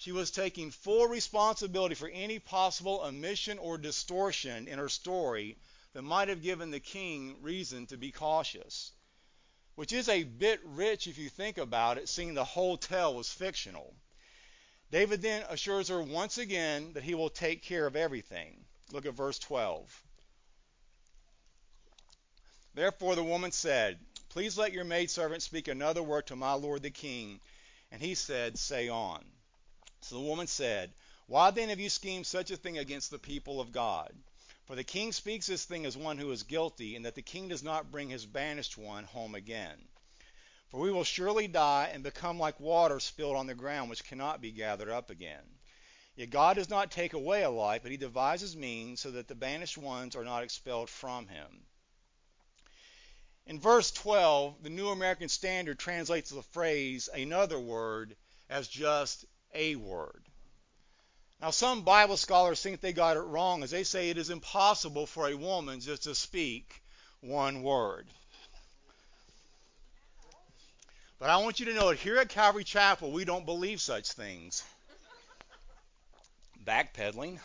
She 0.00 0.12
was 0.12 0.30
taking 0.30 0.70
full 0.70 1.08
responsibility 1.08 1.96
for 1.96 2.08
any 2.08 2.38
possible 2.38 3.00
omission 3.02 3.58
or 3.58 3.78
distortion 3.78 4.68
in 4.68 4.78
her 4.78 4.88
story 4.88 5.58
that 5.92 6.02
might 6.02 6.28
have 6.28 6.40
given 6.40 6.70
the 6.70 6.78
king 6.78 7.42
reason 7.42 7.84
to 7.88 7.96
be 7.96 8.12
cautious. 8.12 8.92
Which 9.74 9.92
is 9.92 10.08
a 10.08 10.22
bit 10.22 10.60
rich 10.62 11.08
if 11.08 11.18
you 11.18 11.28
think 11.28 11.58
about 11.58 11.98
it, 11.98 12.08
seeing 12.08 12.34
the 12.34 12.44
whole 12.44 12.78
tale 12.78 13.12
was 13.12 13.32
fictional. 13.32 13.92
David 14.92 15.20
then 15.20 15.44
assures 15.48 15.88
her 15.88 16.00
once 16.00 16.38
again 16.38 16.92
that 16.92 17.02
he 17.02 17.16
will 17.16 17.28
take 17.28 17.64
care 17.64 17.84
of 17.84 17.96
everything. 17.96 18.64
Look 18.92 19.04
at 19.04 19.14
verse 19.14 19.40
12. 19.40 20.02
Therefore 22.72 23.16
the 23.16 23.24
woman 23.24 23.50
said, 23.50 23.98
Please 24.28 24.56
let 24.56 24.72
your 24.72 24.84
maidservant 24.84 25.42
speak 25.42 25.66
another 25.66 26.04
word 26.04 26.28
to 26.28 26.36
my 26.36 26.52
lord 26.52 26.84
the 26.84 26.90
king. 26.90 27.40
And 27.90 28.00
he 28.00 28.14
said, 28.14 28.56
Say 28.56 28.88
on. 28.88 29.24
So 30.00 30.14
the 30.14 30.20
woman 30.22 30.46
said, 30.46 30.92
Why 31.26 31.50
then 31.50 31.68
have 31.68 31.80
you 31.80 31.90
schemed 31.90 32.26
such 32.26 32.50
a 32.50 32.56
thing 32.56 32.78
against 32.78 33.10
the 33.10 33.18
people 33.18 33.60
of 33.60 33.72
God? 33.72 34.14
For 34.66 34.76
the 34.76 34.84
king 34.84 35.12
speaks 35.12 35.46
this 35.46 35.64
thing 35.64 35.86
as 35.86 35.96
one 35.96 36.18
who 36.18 36.30
is 36.30 36.42
guilty, 36.42 36.94
and 36.94 37.04
that 37.04 37.14
the 37.14 37.22
king 37.22 37.48
does 37.48 37.62
not 37.62 37.90
bring 37.90 38.10
his 38.10 38.26
banished 38.26 38.76
one 38.76 39.04
home 39.04 39.34
again. 39.34 39.88
For 40.68 40.78
we 40.78 40.92
will 40.92 41.04
surely 41.04 41.48
die 41.48 41.90
and 41.92 42.02
become 42.02 42.38
like 42.38 42.60
water 42.60 43.00
spilled 43.00 43.36
on 43.36 43.46
the 43.46 43.54
ground, 43.54 43.88
which 43.88 44.04
cannot 44.04 44.42
be 44.42 44.52
gathered 44.52 44.90
up 44.90 45.08
again. 45.08 45.44
Yet 46.16 46.30
God 46.30 46.56
does 46.56 46.68
not 46.68 46.90
take 46.90 47.12
away 47.12 47.42
a 47.42 47.50
life, 47.50 47.82
but 47.82 47.90
he 47.90 47.96
devises 47.96 48.56
means 48.56 49.00
so 49.00 49.10
that 49.12 49.28
the 49.28 49.34
banished 49.34 49.78
ones 49.78 50.16
are 50.16 50.24
not 50.24 50.42
expelled 50.42 50.90
from 50.90 51.28
him. 51.28 51.64
In 53.46 53.58
verse 53.58 53.90
12, 53.92 54.62
the 54.62 54.68
New 54.68 54.88
American 54.88 55.30
Standard 55.30 55.78
translates 55.78 56.28
the 56.28 56.42
phrase 56.42 57.08
another 57.14 57.58
word 57.58 58.16
as 58.50 58.68
just 58.68 59.24
a 59.54 59.76
word. 59.76 60.22
Now, 61.40 61.50
some 61.50 61.82
Bible 61.82 62.16
scholars 62.16 62.60
think 62.60 62.80
they 62.80 62.92
got 62.92 63.16
it 63.16 63.20
wrong 63.20 63.62
as 63.62 63.70
they 63.70 63.84
say 63.84 64.10
it 64.10 64.18
is 64.18 64.30
impossible 64.30 65.06
for 65.06 65.28
a 65.28 65.36
woman 65.36 65.80
just 65.80 66.04
to 66.04 66.14
speak 66.14 66.82
one 67.20 67.62
word. 67.62 68.06
But 71.18 71.30
I 71.30 71.36
want 71.38 71.60
you 71.60 71.66
to 71.66 71.74
know 71.74 71.90
that 71.90 71.98
here 71.98 72.18
at 72.18 72.28
Calvary 72.28 72.64
Chapel, 72.64 73.10
we 73.12 73.24
don't 73.24 73.46
believe 73.46 73.80
such 73.80 74.12
things 74.12 74.62
backpedaling. 76.64 77.40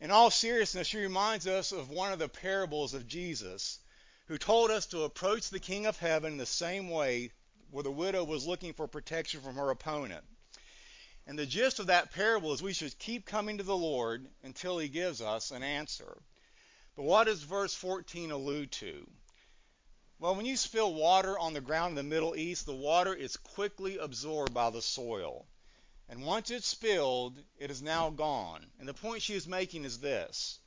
In 0.00 0.10
all 0.10 0.30
seriousness, 0.30 0.88
she 0.88 0.98
reminds 0.98 1.46
us 1.46 1.70
of 1.70 1.90
one 1.90 2.12
of 2.12 2.18
the 2.18 2.28
parables 2.28 2.94
of 2.94 3.06
Jesus, 3.06 3.78
who 4.26 4.38
told 4.38 4.70
us 4.70 4.86
to 4.86 5.02
approach 5.02 5.50
the 5.50 5.60
King 5.60 5.86
of 5.86 5.98
Heaven 5.98 6.38
the 6.38 6.46
same 6.46 6.88
way 6.88 7.30
where 7.72 7.82
the 7.82 7.90
widow 7.90 8.22
was 8.22 8.46
looking 8.46 8.74
for 8.74 8.86
protection 8.86 9.40
from 9.40 9.56
her 9.56 9.70
opponent. 9.70 10.22
And 11.26 11.38
the 11.38 11.46
gist 11.46 11.78
of 11.78 11.86
that 11.86 12.12
parable 12.12 12.52
is 12.52 12.62
we 12.62 12.74
should 12.74 12.98
keep 12.98 13.24
coming 13.24 13.56
to 13.56 13.64
the 13.64 13.76
Lord 13.76 14.28
until 14.42 14.76
he 14.76 14.88
gives 14.88 15.22
us 15.22 15.50
an 15.50 15.62
answer. 15.62 16.20
But 16.94 17.04
what 17.04 17.24
does 17.24 17.42
verse 17.42 17.74
14 17.74 18.30
allude 18.30 18.72
to? 18.72 19.10
Well, 20.18 20.34
when 20.34 20.44
you 20.44 20.58
spill 20.58 20.92
water 20.92 21.38
on 21.38 21.54
the 21.54 21.62
ground 21.62 21.92
in 21.92 21.96
the 21.96 22.02
Middle 22.02 22.36
East, 22.36 22.66
the 22.66 22.74
water 22.74 23.14
is 23.14 23.38
quickly 23.38 23.96
absorbed 23.96 24.52
by 24.52 24.68
the 24.68 24.82
soil. 24.82 25.46
And 26.10 26.26
once 26.26 26.50
it's 26.50 26.66
spilled, 26.66 27.42
it 27.56 27.70
is 27.70 27.80
now 27.80 28.10
gone. 28.10 28.70
And 28.78 28.86
the 28.86 28.92
point 28.92 29.22
she 29.22 29.34
is 29.34 29.46
making 29.46 29.86
is 29.86 29.98
this 29.98 30.60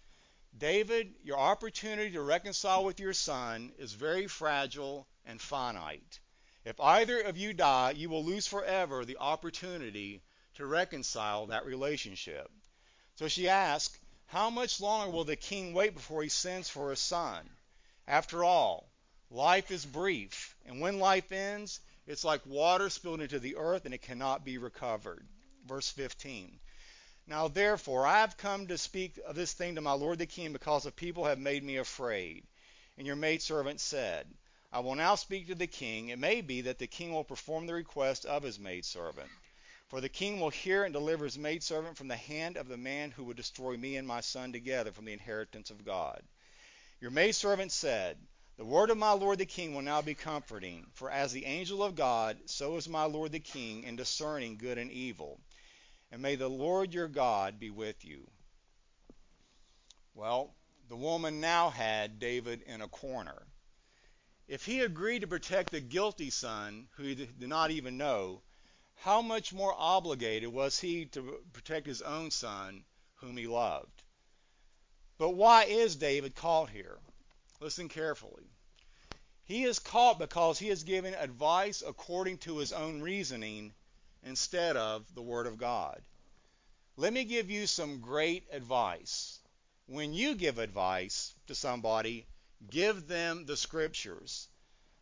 David, 0.58 1.14
your 1.24 1.38
opportunity 1.38 2.14
to 2.14 2.22
reconcile 2.22 2.84
with 2.84 3.00
your 3.00 3.14
son 3.14 3.74
is 3.78 3.94
very 3.94 4.26
fragile 4.26 5.08
and 5.24 5.40
finite. 5.40 6.20
If 6.66 6.80
either 6.80 7.22
of 7.22 7.38
you 7.38 7.54
die, 7.54 7.92
you 7.92 8.10
will 8.10 8.26
lose 8.26 8.48
forever 8.48 9.06
the 9.06 9.18
opportunity 9.18 10.22
to 10.56 10.66
reconcile 10.66 11.46
that 11.46 11.66
relationship. 11.66 12.52
So 13.16 13.30
she 13.30 13.48
asks, 13.48 13.98
How 14.26 14.50
much 14.50 14.82
longer 14.82 15.12
will 15.12 15.24
the 15.24 15.38
king 15.38 15.74
wait 15.74 15.94
before 15.94 16.24
he 16.24 16.30
sends 16.30 16.68
for 16.68 16.90
his 16.90 17.00
son? 17.00 17.50
After 18.08 18.44
all, 18.44 18.90
Life 19.32 19.72
is 19.72 19.86
brief, 19.86 20.56
and 20.66 20.80
when 20.80 21.00
life 21.00 21.32
ends, 21.32 21.80
it's 22.06 22.24
like 22.24 22.46
water 22.46 22.92
spilled 22.92 23.22
into 23.22 23.40
the 23.40 23.56
earth 23.56 23.86
and 23.86 23.94
it 23.94 24.04
cannot 24.04 24.46
be 24.46 24.60
recovered. 24.60 25.28
Verse 25.66 25.90
15. 25.90 26.60
Now 27.26 27.48
therefore 27.48 28.06
I 28.06 28.20
have 28.20 28.38
come 28.38 28.68
to 28.68 28.78
speak 28.78 29.18
of 29.26 29.36
this 29.36 29.52
thing 29.52 29.76
to 29.76 29.82
my 29.82 29.94
lord 29.94 30.20
the 30.20 30.28
king 30.28 30.54
because 30.54 30.84
the 30.84 30.92
people 30.92 31.26
have 31.26 31.40
made 31.40 31.64
me 31.64 31.78
afraid. 31.78 32.46
And 32.98 33.08
your 33.08 33.16
maidservant 33.16 33.82
said, 33.82 34.32
I 34.76 34.80
will 34.80 34.96
now 34.96 35.16
speak 35.16 35.48
to 35.48 35.56
the 35.56 35.68
king. 35.68 36.10
It 36.10 36.20
may 36.20 36.42
be 36.42 36.60
that 36.60 36.80
the 36.80 36.86
king 36.86 37.14
will 37.14 37.24
perform 37.24 37.66
the 37.66 37.74
request 37.74 38.26
of 38.26 38.44
his 38.44 38.60
maidservant. 38.60 39.30
For 39.88 40.02
the 40.02 40.10
king 40.10 40.42
will 40.42 40.50
hear 40.50 40.84
and 40.84 40.92
deliver 40.92 41.24
his 41.24 41.38
maidservant 41.38 41.96
from 41.96 42.10
the 42.10 42.18
hand 42.18 42.58
of 42.58 42.68
the 42.68 42.76
man 42.76 43.12
who 43.12 43.24
would 43.24 43.38
destroy 43.38 43.78
me 43.78 43.96
and 43.96 44.06
my 44.06 44.20
son 44.20 44.52
together 44.52 44.92
from 44.92 45.06
the 45.06 45.14
inheritance 45.14 45.70
of 45.70 45.86
God. 45.86 46.22
Your 47.00 47.10
maidservant 47.10 47.72
said, 47.72 48.18
the 48.58 48.66
word 48.66 48.90
of 48.90 48.98
my 48.98 49.14
lord 49.14 49.38
the 49.38 49.46
king 49.46 49.74
will 49.74 49.82
now 49.82 50.02
be 50.02 50.14
comforting, 50.14 50.88
for 50.94 51.10
as 51.10 51.32
the 51.32 51.46
angel 51.46 51.82
of 51.82 51.96
God, 51.96 52.38
so 52.46 52.76
is 52.76 52.90
my 52.90 53.06
lord 53.06 53.32
the 53.32 53.40
king 53.40 53.84
in 53.84 53.96
discerning 53.96 54.58
good 54.58 54.78
and 54.78 54.92
evil. 54.92 55.40
And 56.12 56.22
may 56.22 56.36
the 56.36 56.50
Lord 56.50 56.94
your 56.94 57.08
God 57.08 57.62
be 57.62 57.70
with 57.70 58.04
you. 58.04 58.28
Well, 60.14 60.54
the 60.90 60.98
woman 60.98 61.40
now 61.40 61.70
had 61.70 62.20
David 62.20 62.62
in 62.64 62.82
a 62.82 62.90
corner. 62.90 63.42
If 64.48 64.66
he 64.66 64.82
agreed 64.82 65.20
to 65.22 65.28
protect 65.28 65.72
the 65.72 65.82
guilty 65.82 66.30
son, 66.30 66.88
who 66.96 67.04
he 67.04 67.16
did 67.16 67.50
not 67.50 67.72
even 67.72 67.98
know, 67.98 68.44
how 68.96 69.22
much 69.22 69.54
more 69.54 69.74
obligated 69.76 70.50
was 70.50 70.80
he 70.80 71.06
to 71.08 71.44
protect 71.52 71.88
his 71.88 72.02
own 72.02 72.32
son, 72.32 72.86
whom 73.16 73.38
he 73.38 73.48
loved? 73.48 74.04
But 75.18 75.32
why 75.32 75.64
is 75.64 75.96
David 75.96 76.36
caught 76.36 76.70
here? 76.70 77.00
Listen 77.60 77.90
carefully. 77.90 78.52
He 79.46 79.64
is 79.64 79.80
caught 79.80 80.20
because 80.20 80.60
he 80.60 80.68
has 80.68 80.84
given 80.84 81.14
advice 81.14 81.82
according 81.82 82.40
to 82.40 82.58
his 82.58 82.74
own 82.74 83.02
reasoning 83.02 83.74
instead 84.24 84.76
of 84.76 85.14
the 85.16 85.22
Word 85.22 85.48
of 85.48 85.58
God. 85.58 86.04
Let 86.98 87.14
me 87.14 87.24
give 87.26 87.50
you 87.50 87.68
some 87.68 88.00
great 88.00 88.48
advice. 88.52 89.40
When 89.88 90.14
you 90.14 90.36
give 90.36 90.58
advice 90.58 91.34
to 91.48 91.56
somebody, 91.56 92.26
give 92.70 93.08
them 93.08 93.46
the 93.46 93.58
Scriptures. 93.58 94.48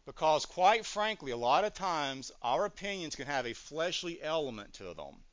Because, 0.06 0.46
quite 0.46 0.86
frankly, 0.86 1.32
a 1.32 1.38
lot 1.38 1.64
of 1.64 1.74
times 1.74 2.32
our 2.42 2.66
opinions 2.66 3.16
can 3.16 3.26
have 3.26 3.46
a 3.46 3.54
fleshly 3.54 4.22
element 4.22 4.74
to 4.74 4.94
them. 4.94 5.24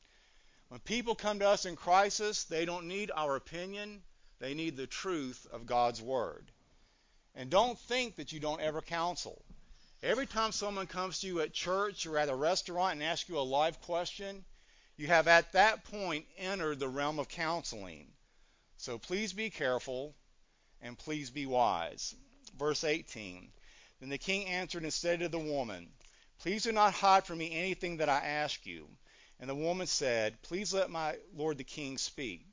When 0.69 0.79
people 0.79 1.15
come 1.15 1.39
to 1.39 1.49
us 1.49 1.65
in 1.65 1.75
crisis, 1.75 2.45
they 2.45 2.63
don't 2.63 2.87
need 2.87 3.11
our 3.13 3.35
opinion, 3.35 4.01
they 4.39 4.53
need 4.53 4.77
the 4.77 4.87
truth 4.87 5.45
of 5.51 5.65
God's 5.65 6.01
Word. 6.01 6.49
And 7.35 7.49
don't 7.49 7.77
think 7.77 8.15
that 8.15 8.31
you 8.31 8.39
don't 8.39 8.61
ever 8.61 8.81
counsel. 8.81 9.43
Every 10.03 10.25
time 10.25 10.51
someone 10.51 10.87
comes 10.87 11.19
to 11.19 11.27
you 11.27 11.41
at 11.41 11.53
church 11.53 12.05
or 12.05 12.17
at 12.17 12.29
a 12.29 12.35
restaurant 12.35 12.93
and 12.93 13.03
asks 13.03 13.29
you 13.29 13.37
a 13.37 13.41
live 13.41 13.81
question, 13.81 14.45
you 14.97 15.07
have 15.07 15.27
at 15.27 15.51
that 15.51 15.83
point 15.83 16.25
entered 16.37 16.79
the 16.79 16.87
realm 16.87 17.19
of 17.19 17.27
counseling. 17.27 18.07
So 18.77 18.97
please 18.97 19.33
be 19.33 19.49
careful 19.49 20.15
and 20.81 20.97
please 20.97 21.29
be 21.29 21.45
wise. 21.45 22.15
Verse 22.57 22.83
18 22.83 23.51
Then 23.99 24.09
the 24.09 24.17
king 24.17 24.47
answered 24.47 24.83
and 24.83 24.93
said 24.93 25.19
to 25.19 25.29
the 25.29 25.39
woman, 25.39 25.91
Please 26.39 26.63
do 26.63 26.71
not 26.71 26.93
hide 26.93 27.25
from 27.25 27.37
me 27.37 27.51
anything 27.51 27.97
that 27.97 28.09
I 28.09 28.19
ask 28.19 28.65
you. 28.65 28.87
And 29.39 29.49
the 29.49 29.55
woman 29.55 29.87
said, 29.87 30.41
Please 30.41 30.73
let 30.73 30.89
my 30.89 31.17
lord 31.33 31.57
the 31.57 31.63
king 31.63 31.97
speak. 31.97 32.45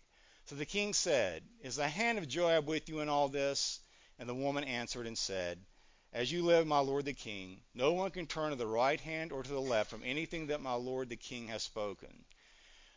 So 0.47 0.55
the 0.55 0.67
king 0.67 0.95
said, 0.95 1.43
Is 1.63 1.77
the 1.77 1.89
hand 1.89 2.19
of 2.19 2.29
Joab 2.29 2.67
with 2.67 2.89
you 2.89 3.01
in 3.01 3.09
all 3.09 3.29
this? 3.29 3.81
And 4.19 4.29
the 4.29 4.35
woman 4.35 4.65
answered 4.65 5.07
and 5.07 5.17
said, 5.17 5.65
As 6.13 6.33
you 6.33 6.43
live, 6.43 6.67
my 6.67 6.81
lord 6.81 7.05
the 7.05 7.13
king, 7.13 7.63
no 7.75 7.93
one 7.93 8.11
can 8.11 8.27
turn 8.27 8.51
to 8.51 8.57
the 8.57 8.67
right 8.67 9.01
hand 9.01 9.33
or 9.33 9.43
to 9.43 9.51
the 9.51 9.61
left 9.61 9.91
from 9.91 10.03
anything 10.05 10.47
that 10.49 10.61
my 10.61 10.75
lord 10.75 11.09
the 11.09 11.17
king 11.17 11.49
has 11.49 11.63
spoken. 11.63 12.25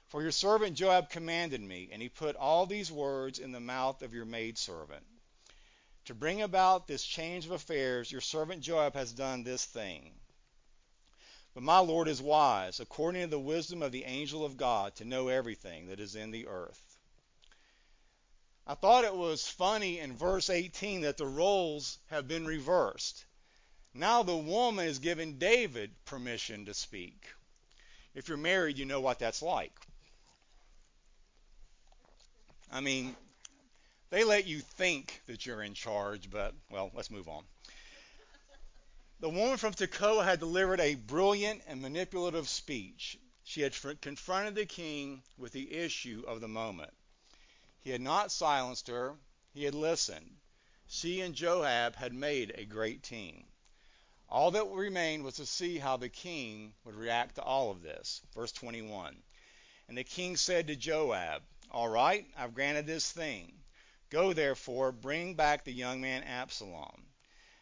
For 0.08 0.22
your 0.22 0.32
servant 0.32 0.76
Joab 0.76 1.10
commanded 1.10 1.62
me, 1.62 1.90
and 1.92 2.02
he 2.02 2.10
put 2.10 2.36
all 2.36 2.66
these 2.66 2.92
words 2.92 3.40
in 3.40 3.54
the 3.54 3.60
mouth 3.62 4.02
of 4.02 4.14
your 4.14 4.26
maidservant. 4.26 5.06
To 6.12 6.16
bring 6.16 6.42
about 6.42 6.88
this 6.88 7.06
change 7.06 7.46
of 7.46 7.52
affairs, 7.52 8.12
your 8.12 8.20
servant 8.20 8.62
Joab 8.62 8.96
has 8.96 9.14
done 9.14 9.44
this 9.44 9.64
thing. 9.64 10.12
But 11.54 11.64
my 11.64 11.80
Lord 11.80 12.10
is 12.10 12.22
wise, 12.22 12.82
according 12.82 13.22
to 13.22 13.28
the 13.30 13.40
wisdom 13.40 13.82
of 13.82 13.94
the 13.94 14.04
angel 14.04 14.44
of 14.44 14.58
God, 14.58 14.94
to 14.98 15.06
know 15.06 15.30
everything 15.30 15.88
that 15.88 16.02
is 16.02 16.18
in 16.18 16.32
the 16.32 16.48
earth. 16.48 16.98
I 18.68 18.74
thought 18.74 19.06
it 19.06 19.16
was 19.16 19.48
funny 19.48 20.00
in 20.00 20.18
verse 20.18 20.50
18 20.50 21.00
that 21.04 21.16
the 21.16 21.26
roles 21.26 21.98
have 22.08 22.28
been 22.28 22.46
reversed. 22.46 23.24
Now 23.94 24.22
the 24.22 24.36
woman 24.36 24.88
is 24.88 25.00
giving 25.00 25.38
David 25.38 25.92
permission 26.04 26.66
to 26.66 26.74
speak. 26.74 27.26
If 28.14 28.28
you're 28.28 28.38
married, 28.38 28.78
you 28.78 28.84
know 28.84 29.00
what 29.00 29.20
that's 29.20 29.42
like. 29.42 29.80
I 32.70 32.82
mean, 32.82 33.16
they 34.12 34.26
let 34.26 34.46
you 34.46 34.60
think 34.60 35.22
that 35.28 35.46
you're 35.46 35.64
in 35.64 35.74
charge, 35.74 36.30
but, 36.30 36.54
well, 36.70 36.92
let's 36.94 37.10
move 37.10 37.30
on. 37.30 37.44
The 39.22 39.30
woman 39.30 39.58
from 39.58 39.74
Tekoa 39.74 40.26
had 40.26 40.40
delivered 40.40 40.82
a 40.82 40.96
brilliant 40.96 41.64
and 41.66 41.82
manipulative 41.82 42.50
speech. 42.50 43.18
She 43.44 43.62
had 43.62 43.74
confronted 44.02 44.56
the 44.56 44.66
king 44.66 45.24
with 45.38 45.54
the 45.54 45.74
issue 45.74 46.24
of 46.28 46.42
the 46.42 46.48
moment. 46.50 46.94
He 47.80 47.90
had 47.90 48.02
not 48.02 48.32
silenced 48.32 48.88
her, 48.88 49.16
he 49.54 49.64
had 49.64 49.76
listened. 49.76 50.38
She 50.88 51.22
and 51.22 51.34
Joab 51.34 51.96
had 51.96 52.14
made 52.14 52.52
a 52.54 52.66
great 52.66 53.04
team. 53.04 53.46
All 54.28 54.52
that 54.52 54.68
remained 54.68 55.24
was 55.24 55.36
to 55.36 55.46
see 55.46 55.78
how 55.78 55.96
the 55.96 56.10
king 56.10 56.74
would 56.84 56.96
react 56.96 57.36
to 57.36 57.44
all 57.44 57.72
of 57.72 57.82
this. 57.82 58.22
Verse 58.34 58.52
21. 58.52 59.16
And 59.88 59.98
the 59.98 60.04
king 60.04 60.36
said 60.36 60.68
to 60.68 60.76
Joab, 60.76 61.44
All 61.70 61.88
right, 61.88 62.26
I've 62.38 62.54
granted 62.54 62.86
this 62.86 63.10
thing. 63.10 63.61
Go 64.12 64.34
therefore, 64.34 64.92
bring 64.92 65.36
back 65.36 65.64
the 65.64 65.72
young 65.72 66.02
man 66.02 66.24
Absalom. 66.24 67.08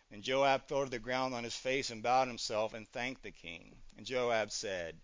And 0.10 0.24
Joab 0.24 0.68
fell 0.68 0.84
to 0.84 0.90
the 0.90 0.98
ground 0.98 1.36
on 1.36 1.44
his 1.44 1.56
face 1.56 1.92
and 1.92 2.02
bowed 2.02 2.28
himself 2.28 2.74
and 2.74 2.90
thanked 2.90 3.22
the 3.22 3.30
king. 3.30 3.80
And 3.96 4.04
Joab 4.04 4.52
said, 4.52 5.00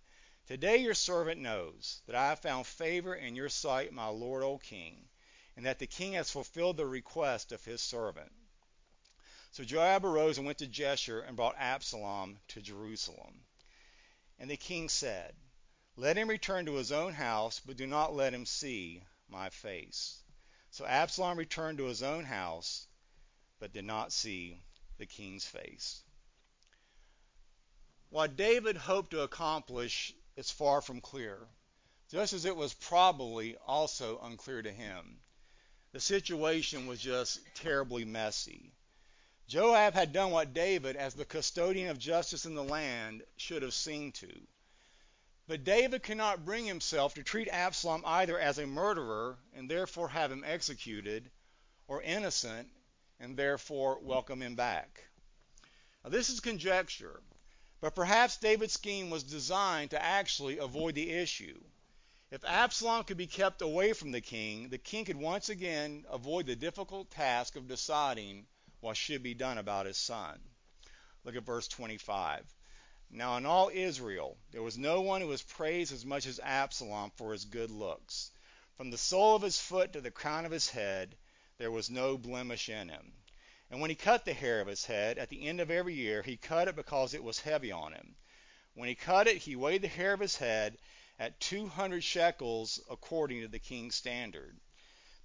Today 0.47 0.77
your 0.77 0.95
servant 0.95 1.39
knows 1.39 2.01
that 2.07 2.15
I 2.15 2.29
have 2.29 2.39
found 2.39 2.65
favor 2.65 3.13
in 3.13 3.35
your 3.35 3.49
sight, 3.49 3.93
my 3.93 4.07
lord, 4.07 4.41
O 4.41 4.57
king, 4.57 5.07
and 5.55 5.67
that 5.67 5.77
the 5.77 5.85
king 5.85 6.13
has 6.13 6.31
fulfilled 6.31 6.77
the 6.77 6.87
request 6.87 7.51
of 7.51 7.63
his 7.63 7.79
servant. 7.79 8.31
So 9.51 9.63
Joab 9.63 10.03
arose 10.03 10.39
and 10.39 10.47
went 10.47 10.57
to 10.57 10.67
Geshur 10.67 11.21
and 11.21 11.37
brought 11.37 11.59
Absalom 11.59 12.39
to 12.47 12.61
Jerusalem. 12.63 13.45
And 14.39 14.49
the 14.49 14.57
king 14.57 14.89
said, 14.89 15.35
Let 15.95 16.17
him 16.17 16.27
return 16.27 16.65
to 16.65 16.73
his 16.73 16.91
own 16.91 17.13
house, 17.13 17.61
but 17.63 17.77
do 17.77 17.85
not 17.85 18.15
let 18.15 18.33
him 18.33 18.47
see 18.47 19.03
my 19.29 19.51
face. 19.51 20.23
So 20.75 20.85
Absalom 20.85 21.37
returned 21.37 21.77
to 21.77 21.85
his 21.85 22.03
own 22.03 22.25
house, 22.25 22.85
but 23.59 23.71
did 23.71 23.85
not 23.85 24.11
see 24.11 24.61
the 24.97 25.05
king's 25.05 25.45
face. 25.45 26.03
What 28.09 28.35
David 28.35 28.75
hoped 28.75 29.11
to 29.11 29.21
accomplish 29.21 30.13
is 30.35 30.51
far 30.51 30.81
from 30.81 30.99
clear, 30.99 31.47
just 32.11 32.33
as 32.33 32.43
it 32.43 32.57
was 32.57 32.73
probably 32.73 33.55
also 33.55 34.19
unclear 34.19 34.61
to 34.61 34.73
him. 34.73 35.21
The 35.93 36.01
situation 36.01 36.87
was 36.87 36.99
just 36.99 37.39
terribly 37.55 38.03
messy. 38.03 38.73
Joab 39.47 39.93
had 39.93 40.11
done 40.11 40.31
what 40.31 40.53
David, 40.53 40.97
as 40.97 41.13
the 41.13 41.23
custodian 41.23 41.89
of 41.89 41.99
justice 41.99 42.45
in 42.45 42.53
the 42.53 42.65
land, 42.65 43.23
should 43.37 43.61
have 43.61 43.73
seen 43.73 44.11
to. 44.11 44.45
But 45.47 45.63
David 45.63 46.01
cannot 46.01 46.43
bring 46.43 46.65
himself 46.65 47.13
to 47.13 47.23
treat 47.23 47.47
Absalom 47.49 48.03
either 48.03 48.39
as 48.39 48.57
a 48.57 48.65
murderer 48.65 49.37
and 49.53 49.69
therefore 49.69 50.09
have 50.09 50.31
him 50.31 50.43
executed, 50.43 51.29
or 51.87 52.01
innocent 52.01 52.71
and 53.19 53.37
therefore 53.37 53.99
welcome 53.99 54.41
him 54.41 54.55
back. 54.55 55.03
Now, 56.03 56.09
this 56.09 56.31
is 56.31 56.39
conjecture, 56.39 57.21
But 57.79 57.93
perhaps 57.93 58.37
David's 58.37 58.73
scheme 58.73 59.11
was 59.11 59.23
designed 59.23 59.91
to 59.91 60.01
actually 60.01 60.57
avoid 60.57 60.95
the 60.95 61.11
issue. 61.11 61.63
If 62.31 62.43
Absalom 62.43 63.03
could 63.03 63.17
be 63.17 63.27
kept 63.27 63.61
away 63.61 63.93
from 63.93 64.11
the 64.11 64.21
king, 64.21 64.69
the 64.69 64.79
king 64.79 65.05
could 65.05 65.15
once 65.15 65.49
again 65.49 66.05
avoid 66.09 66.47
the 66.47 66.55
difficult 66.55 67.11
task 67.11 67.55
of 67.55 67.67
deciding 67.67 68.47
what 68.79 68.97
should 68.97 69.21
be 69.21 69.35
done 69.35 69.59
about 69.59 69.85
his 69.85 69.97
son. 69.97 70.41
Look 71.23 71.35
at 71.35 71.43
verse 71.43 71.67
25. 71.67 72.54
Now, 73.11 73.37
in 73.37 73.45
all 73.45 73.69
Israel, 73.73 74.37
there 74.51 74.63
was 74.63 74.77
no 74.77 75.01
one 75.01 75.21
who 75.21 75.27
was 75.27 75.41
praised 75.41 75.93
as 75.93 76.05
much 76.05 76.25
as 76.25 76.39
Absalom 76.39 77.11
for 77.11 77.31
his 77.31 77.45
good 77.45 77.71
looks. 77.71 78.31
From 78.77 78.89
the 78.89 78.97
sole 78.97 79.35
of 79.35 79.41
his 79.41 79.59
foot 79.59 79.93
to 79.93 80.01
the 80.01 80.11
crown 80.11 80.45
of 80.45 80.51
his 80.51 80.69
head, 80.69 81.15
there 81.57 81.71
was 81.71 81.89
no 81.89 82.17
blemish 82.17 82.67
in 82.67 82.89
him. 82.89 83.13
And 83.69 83.79
when 83.79 83.89
he 83.89 83.95
cut 83.95 84.25
the 84.25 84.33
hair 84.33 84.59
of 84.59 84.67
his 84.67 84.85
head, 84.85 85.17
at 85.17 85.29
the 85.29 85.47
end 85.47 85.61
of 85.61 85.71
every 85.71 85.93
year, 85.93 86.21
he 86.21 86.35
cut 86.35 86.67
it 86.67 86.75
because 86.75 87.13
it 87.13 87.23
was 87.23 87.39
heavy 87.39 87.71
on 87.71 87.93
him. 87.93 88.15
When 88.73 88.89
he 88.89 88.95
cut 88.95 89.27
it, 89.27 89.37
he 89.37 89.55
weighed 89.55 89.81
the 89.81 89.87
hair 89.87 90.13
of 90.13 90.19
his 90.19 90.35
head 90.35 90.77
at 91.17 91.39
200 91.39 92.03
shekels 92.03 92.79
according 92.89 93.41
to 93.41 93.47
the 93.47 93.59
king's 93.59 93.95
standard. 93.95 94.59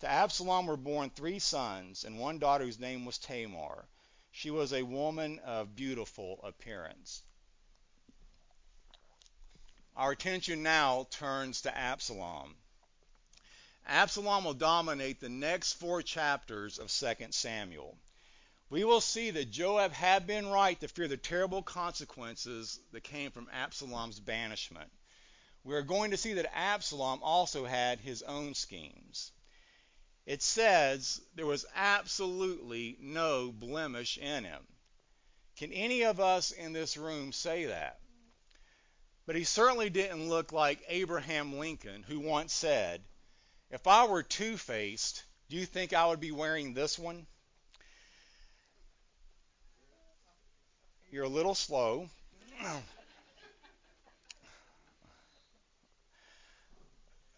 To 0.00 0.08
Absalom 0.08 0.66
were 0.66 0.76
born 0.76 1.10
three 1.10 1.38
sons 1.38 2.04
and 2.04 2.18
one 2.18 2.38
daughter 2.38 2.64
whose 2.64 2.78
name 2.78 3.04
was 3.04 3.18
Tamar. 3.18 3.88
She 4.30 4.50
was 4.50 4.72
a 4.72 4.84
woman 4.84 5.40
of 5.40 5.74
beautiful 5.74 6.40
appearance. 6.44 7.22
Our 10.00 10.12
attention 10.12 10.62
now 10.62 11.06
turns 11.10 11.60
to 11.62 11.76
Absalom. 11.76 12.56
Absalom 13.86 14.44
will 14.44 14.54
dominate 14.54 15.20
the 15.20 15.28
next 15.28 15.74
four 15.74 16.02
chapters 16.02 16.78
of 16.78 16.90
2 16.90 17.28
Samuel. 17.30 17.96
We 18.70 18.82
will 18.84 19.00
see 19.00 19.30
that 19.30 19.50
Joab 19.50 19.92
had 19.92 20.26
been 20.26 20.46
right 20.46 20.80
to 20.80 20.88
fear 20.88 21.06
the 21.06 21.16
terrible 21.16 21.62
consequences 21.62 22.80
that 22.92 23.04
came 23.04 23.30
from 23.30 23.48
Absalom's 23.52 24.18
banishment 24.18 24.90
we 25.62 25.74
are 25.74 25.82
going 25.82 26.10
to 26.12 26.16
see 26.16 26.34
that 26.34 26.56
Absalom 26.56 27.22
also 27.22 27.66
had 27.66 28.00
his 28.00 28.22
own 28.22 28.54
schemes. 28.54 29.32
It 30.24 30.42
says 30.42 31.20
there 31.34 31.46
was 31.46 31.66
absolutely 31.74 32.96
no 33.00 33.52
blemish 33.52 34.16
in 34.16 34.44
him. 34.44 34.66
Can 35.56 35.72
any 35.72 36.04
of 36.04 36.20
us 36.20 36.52
in 36.52 36.72
this 36.72 36.96
room 36.96 37.32
say 37.32 37.66
that? 37.66 38.00
But 39.30 39.36
he 39.36 39.44
certainly 39.44 39.90
didn't 39.90 40.28
look 40.28 40.50
like 40.50 40.82
Abraham 40.88 41.56
Lincoln, 41.56 42.02
who 42.02 42.18
once 42.18 42.52
said, 42.52 43.00
If 43.70 43.86
I 43.86 44.06
were 44.06 44.24
two 44.24 44.56
faced, 44.56 45.22
do 45.48 45.56
you 45.56 45.66
think 45.66 45.92
I 45.92 46.08
would 46.08 46.18
be 46.18 46.32
wearing 46.32 46.74
this 46.74 46.98
one? 46.98 47.28
You're 51.12 51.26
a 51.26 51.28
little 51.28 51.54
slow. 51.54 52.10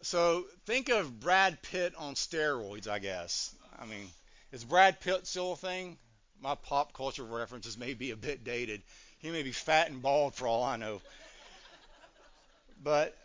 So 0.01 0.47
think 0.65 0.89
of 0.89 1.21
Brad 1.21 1.61
Pitt 1.61 1.95
on 1.97 2.15
steroids, 2.15 2.89
I 2.89 3.01
guess. 3.01 3.55
I 3.79 3.85
mean, 3.85 4.09
is 4.51 4.65
Brad 4.65 4.99
Pitt 4.99 5.27
still 5.27 5.53
a 5.53 5.57
thing? 5.57 5.99
My 6.41 6.55
pop 6.55 6.95
culture 6.95 7.23
references 7.23 7.77
may 7.77 7.93
be 7.93 8.13
a 8.13 8.17
bit 8.17 8.45
dated. 8.45 8.83
He 9.19 9.31
may 9.31 9.43
be 9.43 9.53
fat 9.53 9.91
and 9.91 10.01
bald 10.01 10.35
for 10.35 10.49
all 10.49 10.63
I 10.63 10.77
know. 10.77 11.03
But 12.83 13.17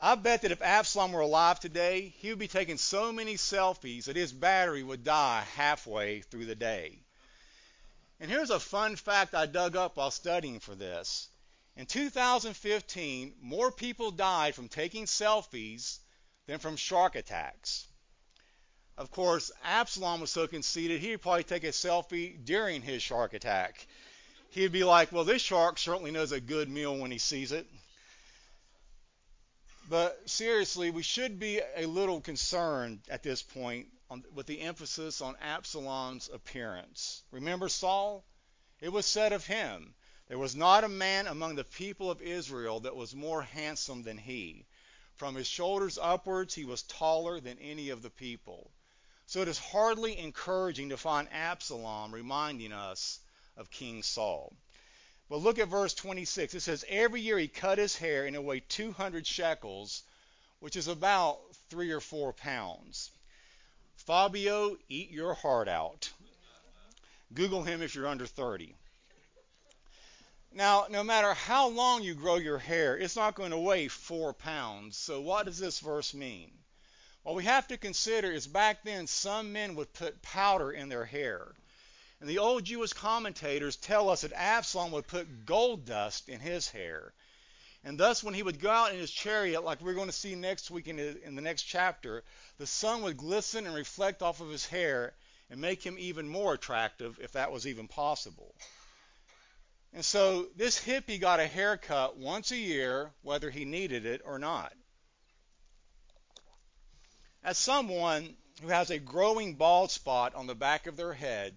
I 0.00 0.16
bet 0.16 0.42
that 0.42 0.50
if 0.50 0.60
Absalom 0.60 1.12
were 1.12 1.20
alive 1.20 1.60
today, 1.60 2.14
he 2.18 2.30
would 2.30 2.38
be 2.38 2.48
taking 2.48 2.76
so 2.76 3.12
many 3.12 3.34
selfies 3.34 4.04
that 4.04 4.16
his 4.16 4.32
battery 4.32 4.82
would 4.82 5.04
die 5.04 5.46
halfway 5.54 6.22
through 6.22 6.46
the 6.46 6.54
day. 6.54 6.98
And 8.18 8.30
here's 8.30 8.50
a 8.50 8.58
fun 8.58 8.96
fact 8.96 9.34
I 9.34 9.46
dug 9.46 9.76
up 9.76 9.96
while 9.96 10.10
studying 10.10 10.58
for 10.58 10.74
this. 10.74 11.28
In 11.76 11.86
2015, 11.86 13.34
more 13.40 13.70
people 13.70 14.10
died 14.10 14.54
from 14.54 14.68
taking 14.68 15.04
selfies 15.04 15.98
than 16.46 16.58
from 16.58 16.76
shark 16.76 17.14
attacks. 17.14 17.86
Of 18.96 19.10
course, 19.10 19.50
Absalom 19.62 20.22
was 20.22 20.32
so 20.32 20.46
conceited, 20.46 21.00
he'd 21.00 21.18
probably 21.18 21.44
take 21.44 21.64
a 21.64 21.68
selfie 21.68 22.42
during 22.44 22.80
his 22.80 23.02
shark 23.02 23.34
attack. 23.34 23.86
He'd 24.50 24.72
be 24.72 24.84
like, 24.84 25.12
well, 25.12 25.24
this 25.24 25.42
shark 25.42 25.78
certainly 25.78 26.10
knows 26.10 26.32
a 26.32 26.40
good 26.40 26.70
meal 26.70 26.96
when 26.96 27.10
he 27.10 27.18
sees 27.18 27.52
it. 27.52 27.66
But 29.88 30.28
seriously, 30.28 30.90
we 30.90 31.02
should 31.02 31.38
be 31.38 31.60
a 31.76 31.86
little 31.86 32.20
concerned 32.20 33.00
at 33.08 33.22
this 33.22 33.42
point 33.42 33.86
on, 34.10 34.24
with 34.34 34.46
the 34.46 34.60
emphasis 34.60 35.20
on 35.20 35.36
Absalom's 35.36 36.28
appearance. 36.28 37.22
Remember 37.30 37.68
Saul? 37.68 38.24
It 38.80 38.88
was 38.88 39.06
said 39.06 39.32
of 39.32 39.46
him, 39.46 39.94
there 40.28 40.38
was 40.38 40.56
not 40.56 40.82
a 40.82 40.88
man 40.88 41.28
among 41.28 41.54
the 41.54 41.64
people 41.64 42.10
of 42.10 42.20
Israel 42.20 42.80
that 42.80 42.96
was 42.96 43.14
more 43.14 43.42
handsome 43.42 44.02
than 44.02 44.18
he. 44.18 44.66
From 45.14 45.36
his 45.36 45.46
shoulders 45.46 45.98
upwards, 45.98 46.52
he 46.52 46.64
was 46.64 46.82
taller 46.82 47.38
than 47.40 47.58
any 47.60 47.90
of 47.90 48.02
the 48.02 48.10
people. 48.10 48.72
So 49.26 49.40
it 49.40 49.48
is 49.48 49.58
hardly 49.58 50.18
encouraging 50.18 50.88
to 50.88 50.96
find 50.96 51.28
Absalom 51.32 52.12
reminding 52.12 52.72
us 52.72 53.20
of 53.56 53.70
King 53.70 54.02
Saul. 54.02 54.52
But 55.28 55.38
look 55.38 55.58
at 55.58 55.68
verse 55.68 55.92
26. 55.94 56.54
It 56.54 56.60
says, 56.60 56.84
Every 56.88 57.20
year 57.20 57.38
he 57.38 57.48
cut 57.48 57.78
his 57.78 57.96
hair 57.96 58.26
and 58.26 58.36
it 58.36 58.44
weighed 58.44 58.68
200 58.68 59.26
shekels, 59.26 60.04
which 60.60 60.76
is 60.76 60.86
about 60.86 61.40
three 61.68 61.90
or 61.90 62.00
four 62.00 62.32
pounds. 62.32 63.10
Fabio, 63.96 64.76
eat 64.88 65.10
your 65.10 65.34
heart 65.34 65.68
out. 65.68 66.10
Google 67.34 67.64
him 67.64 67.82
if 67.82 67.94
you're 67.94 68.06
under 68.06 68.26
30. 68.26 68.76
Now, 70.52 70.86
no 70.88 71.02
matter 71.02 71.34
how 71.34 71.68
long 71.68 72.02
you 72.02 72.14
grow 72.14 72.36
your 72.36 72.58
hair, 72.58 72.96
it's 72.96 73.16
not 73.16 73.34
going 73.34 73.50
to 73.50 73.58
weigh 73.58 73.88
four 73.88 74.32
pounds. 74.32 74.96
So, 74.96 75.20
what 75.20 75.46
does 75.46 75.58
this 75.58 75.80
verse 75.80 76.14
mean? 76.14 76.50
What 77.24 77.34
we 77.34 77.44
have 77.44 77.66
to 77.68 77.76
consider 77.76 78.30
is 78.30 78.46
back 78.46 78.84
then 78.84 79.08
some 79.08 79.52
men 79.52 79.74
would 79.74 79.92
put 79.92 80.22
powder 80.22 80.70
in 80.70 80.88
their 80.88 81.04
hair. 81.04 81.52
And 82.20 82.28
the 82.30 82.38
old 82.38 82.64
Jewish 82.64 82.92
commentators 82.92 83.76
tell 83.76 84.08
us 84.08 84.22
that 84.22 84.32
Absalom 84.32 84.90
would 84.92 85.06
put 85.06 85.44
gold 85.44 85.84
dust 85.84 86.28
in 86.28 86.40
his 86.40 86.68
hair. 86.68 87.12
And 87.84 88.00
thus, 88.00 88.24
when 88.24 88.34
he 88.34 88.42
would 88.42 88.58
go 88.58 88.70
out 88.70 88.92
in 88.92 88.98
his 88.98 89.12
chariot, 89.12 89.62
like 89.62 89.80
we're 89.80 89.94
going 89.94 90.08
to 90.08 90.12
see 90.12 90.34
next 90.34 90.70
week 90.70 90.88
in 90.88 90.96
the, 90.96 91.22
in 91.24 91.36
the 91.36 91.42
next 91.42 91.62
chapter, 91.62 92.24
the 92.58 92.66
sun 92.66 93.02
would 93.02 93.16
glisten 93.16 93.66
and 93.66 93.74
reflect 93.74 94.22
off 94.22 94.40
of 94.40 94.48
his 94.48 94.66
hair 94.66 95.14
and 95.50 95.60
make 95.60 95.84
him 95.84 95.96
even 95.98 96.26
more 96.26 96.54
attractive, 96.54 97.18
if 97.22 97.32
that 97.32 97.52
was 97.52 97.66
even 97.66 97.86
possible. 97.86 98.54
And 99.92 100.04
so 100.04 100.46
this 100.56 100.80
hippie 100.80 101.20
got 101.20 101.38
a 101.38 101.46
haircut 101.46 102.16
once 102.16 102.50
a 102.50 102.56
year, 102.56 103.12
whether 103.22 103.50
he 103.50 103.64
needed 103.64 104.04
it 104.04 104.22
or 104.24 104.38
not. 104.38 104.72
As 107.44 107.56
someone 107.56 108.36
who 108.62 108.68
has 108.68 108.90
a 108.90 108.98
growing 108.98 109.54
bald 109.54 109.90
spot 109.90 110.34
on 110.34 110.46
the 110.46 110.54
back 110.54 110.86
of 110.86 110.96
their 110.96 111.12
head 111.12 111.54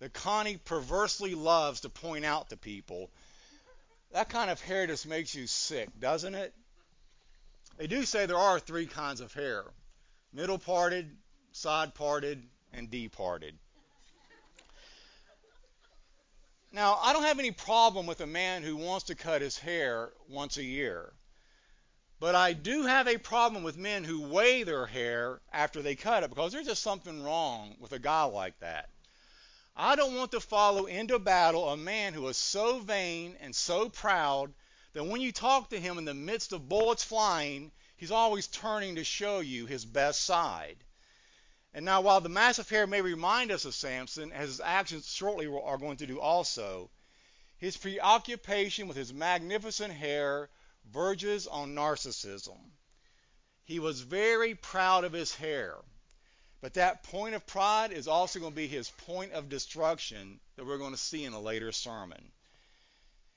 that 0.00 0.12
Connie 0.12 0.56
perversely 0.56 1.34
loves 1.34 1.80
to 1.80 1.88
point 1.88 2.24
out 2.24 2.50
to 2.50 2.56
people, 2.56 3.10
that 4.12 4.28
kind 4.28 4.50
of 4.50 4.60
hair 4.60 4.86
just 4.86 5.06
makes 5.06 5.34
you 5.34 5.46
sick, 5.46 5.88
doesn't 5.98 6.34
it? 6.34 6.54
They 7.76 7.86
do 7.86 8.04
say 8.04 8.26
there 8.26 8.36
are 8.36 8.58
three 8.58 8.86
kinds 8.86 9.20
of 9.20 9.32
hair 9.32 9.64
middle 10.32 10.58
parted, 10.58 11.16
side 11.52 11.94
parted, 11.94 12.42
and 12.72 12.90
D 12.90 13.08
parted. 13.08 13.58
Now, 16.70 16.98
I 17.02 17.12
don't 17.12 17.22
have 17.22 17.38
any 17.38 17.50
problem 17.50 18.06
with 18.06 18.20
a 18.20 18.26
man 18.26 18.62
who 18.62 18.76
wants 18.76 19.06
to 19.06 19.14
cut 19.14 19.40
his 19.40 19.58
hair 19.58 20.10
once 20.28 20.58
a 20.58 20.62
year. 20.62 21.12
But 22.20 22.34
I 22.34 22.52
do 22.52 22.84
have 22.84 23.08
a 23.08 23.16
problem 23.16 23.62
with 23.62 23.78
men 23.78 24.04
who 24.04 24.28
weigh 24.28 24.64
their 24.64 24.86
hair 24.86 25.40
after 25.52 25.80
they 25.80 25.94
cut 25.94 26.24
it 26.24 26.30
because 26.30 26.52
there's 26.52 26.66
just 26.66 26.82
something 26.82 27.22
wrong 27.22 27.76
with 27.80 27.92
a 27.92 27.98
guy 27.98 28.24
like 28.24 28.58
that. 28.58 28.90
I 29.80 29.94
don't 29.94 30.16
want 30.16 30.32
to 30.32 30.40
follow 30.40 30.86
into 30.86 31.20
battle 31.20 31.68
a 31.68 31.76
man 31.76 32.12
who 32.12 32.26
is 32.26 32.36
so 32.36 32.80
vain 32.80 33.36
and 33.40 33.54
so 33.54 33.88
proud 33.88 34.52
that 34.92 35.04
when 35.04 35.20
you 35.20 35.30
talk 35.30 35.70
to 35.70 35.78
him 35.78 35.98
in 35.98 36.04
the 36.04 36.14
midst 36.14 36.52
of 36.52 36.68
bullets 36.68 37.04
flying, 37.04 37.70
he's 37.96 38.10
always 38.10 38.48
turning 38.48 38.96
to 38.96 39.04
show 39.04 39.38
you 39.38 39.66
his 39.66 39.84
best 39.84 40.22
side. 40.22 40.82
And 41.72 41.84
now, 41.84 42.00
while 42.00 42.20
the 42.20 42.28
massive 42.28 42.68
hair 42.68 42.88
may 42.88 43.02
remind 43.02 43.52
us 43.52 43.64
of 43.64 43.74
Samson, 43.74 44.32
as 44.32 44.48
his 44.48 44.60
actions 44.60 45.12
shortly 45.12 45.46
are 45.46 45.78
going 45.78 45.98
to 45.98 46.08
do 46.08 46.18
also, 46.20 46.90
his 47.56 47.76
preoccupation 47.76 48.88
with 48.88 48.96
his 48.96 49.12
magnificent 49.12 49.92
hair 49.94 50.50
verges 50.86 51.46
on 51.46 51.76
narcissism. 51.76 52.72
He 53.62 53.78
was 53.78 54.00
very 54.00 54.56
proud 54.56 55.04
of 55.04 55.12
his 55.12 55.36
hair, 55.36 55.76
but 56.60 56.74
that 56.74 57.04
point 57.04 57.34
of 57.34 57.46
pride 57.46 57.92
is 57.92 58.08
also 58.08 58.40
going 58.40 58.52
to 58.52 58.56
be 58.56 58.66
his 58.66 58.90
point 58.90 59.32
of 59.32 59.48
destruction 59.48 60.40
that 60.56 60.66
we're 60.66 60.78
going 60.78 60.92
to 60.92 60.96
see 60.96 61.24
in 61.24 61.32
a 61.32 61.40
later 61.40 61.70
sermon. 61.70 62.32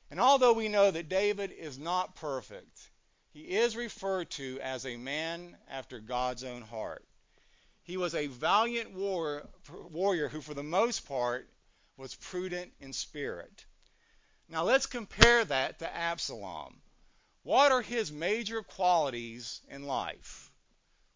And 0.10 0.20
although 0.20 0.54
we 0.54 0.68
know 0.68 0.90
that 0.92 1.10
David 1.10 1.52
is 1.52 1.78
not 1.78 2.16
perfect, 2.16 2.90
he 3.30 3.42
is 3.42 3.76
referred 3.76 4.30
to 4.32 4.60
as 4.62 4.86
a 4.86 4.98
man 4.98 5.58
after 5.70 6.00
God's 6.00 6.44
own 6.44 6.64
heart. 6.64 7.08
He 7.84 7.96
was 7.96 8.14
a 8.16 8.28
valiant 8.28 8.92
war, 8.92 9.50
warrior 9.70 10.28
who, 10.28 10.42
for 10.42 10.54
the 10.54 10.64
most 10.64 11.08
part, 11.08 11.50
was 11.98 12.16
prudent 12.16 12.74
in 12.80 12.92
spirit. 12.92 13.66
Now 14.50 14.64
let's 14.64 14.86
compare 14.86 15.46
that 15.46 15.80
to 15.80 15.96
Absalom. 15.96 16.82
What 17.44 17.72
are 17.72 17.82
his 17.82 18.12
major 18.12 18.64
qualities 18.64 19.62
in 19.68 19.84
life? 19.84 20.52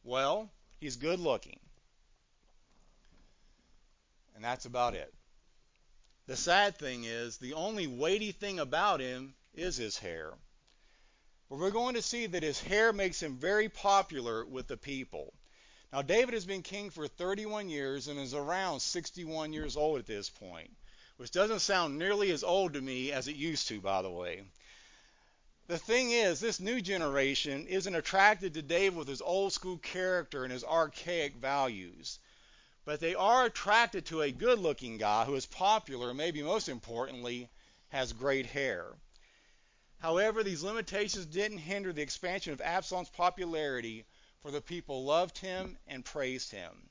Well, 0.03 0.51
he's 0.79 0.95
good 0.95 1.19
looking. 1.19 1.59
And 4.35 4.43
that's 4.43 4.65
about 4.65 4.93
it. 4.93 5.13
The 6.27 6.35
sad 6.35 6.77
thing 6.77 7.05
is, 7.05 7.37
the 7.37 7.53
only 7.53 7.87
weighty 7.87 8.33
thing 8.33 8.59
about 8.59 8.99
him 8.99 9.33
is 9.53 9.77
his 9.77 9.97
hair. 9.97 10.33
But 11.49 11.59
we're 11.59 11.71
going 11.71 11.95
to 11.95 12.01
see 12.01 12.25
that 12.25 12.43
his 12.43 12.59
hair 12.59 12.91
makes 12.91 13.21
him 13.21 13.37
very 13.37 13.69
popular 13.69 14.43
with 14.43 14.67
the 14.67 14.77
people. 14.77 15.33
Now, 15.93 16.01
David 16.01 16.33
has 16.33 16.45
been 16.45 16.63
king 16.63 16.89
for 16.89 17.07
31 17.07 17.69
years 17.69 18.07
and 18.09 18.19
is 18.19 18.33
around 18.33 18.81
61 18.81 19.53
years 19.53 19.77
old 19.77 19.99
at 19.99 20.07
this 20.07 20.29
point, 20.29 20.75
which 21.15 21.31
doesn't 21.31 21.59
sound 21.59 21.97
nearly 21.97 22.31
as 22.31 22.43
old 22.43 22.73
to 22.73 22.81
me 22.81 23.13
as 23.13 23.29
it 23.29 23.35
used 23.35 23.69
to, 23.69 23.79
by 23.79 24.01
the 24.01 24.09
way. 24.09 24.43
The 25.67 25.77
thing 25.77 26.11
is, 26.11 26.39
this 26.39 26.59
new 26.59 26.81
generation 26.81 27.67
isn't 27.67 27.95
attracted 27.95 28.53
to 28.55 28.61
David 28.61 28.97
with 28.97 29.07
his 29.07 29.21
old 29.21 29.53
school 29.53 29.77
character 29.77 30.43
and 30.43 30.51
his 30.51 30.63
archaic 30.63 31.35
values. 31.35 32.19
But 32.85 32.99
they 32.99 33.15
are 33.15 33.45
attracted 33.45 34.05
to 34.05 34.21
a 34.21 34.31
good 34.31 34.59
looking 34.59 34.97
guy 34.99 35.25
who 35.25 35.33
is 35.35 35.47
popular 35.47 36.09
and 36.09 36.17
maybe 36.17 36.43
most 36.43 36.69
importantly 36.69 37.49
has 37.89 38.13
great 38.13 38.45
hair. 38.45 38.95
However, 39.97 40.43
these 40.43 40.61
limitations 40.61 41.25
didn't 41.25 41.57
hinder 41.57 41.91
the 41.91 42.03
expansion 42.03 42.53
of 42.53 42.61
Absalom's 42.61 43.09
popularity, 43.09 44.05
for 44.41 44.51
the 44.51 44.61
people 44.61 45.03
loved 45.03 45.39
him 45.39 45.79
and 45.87 46.05
praised 46.05 46.51
him. 46.51 46.89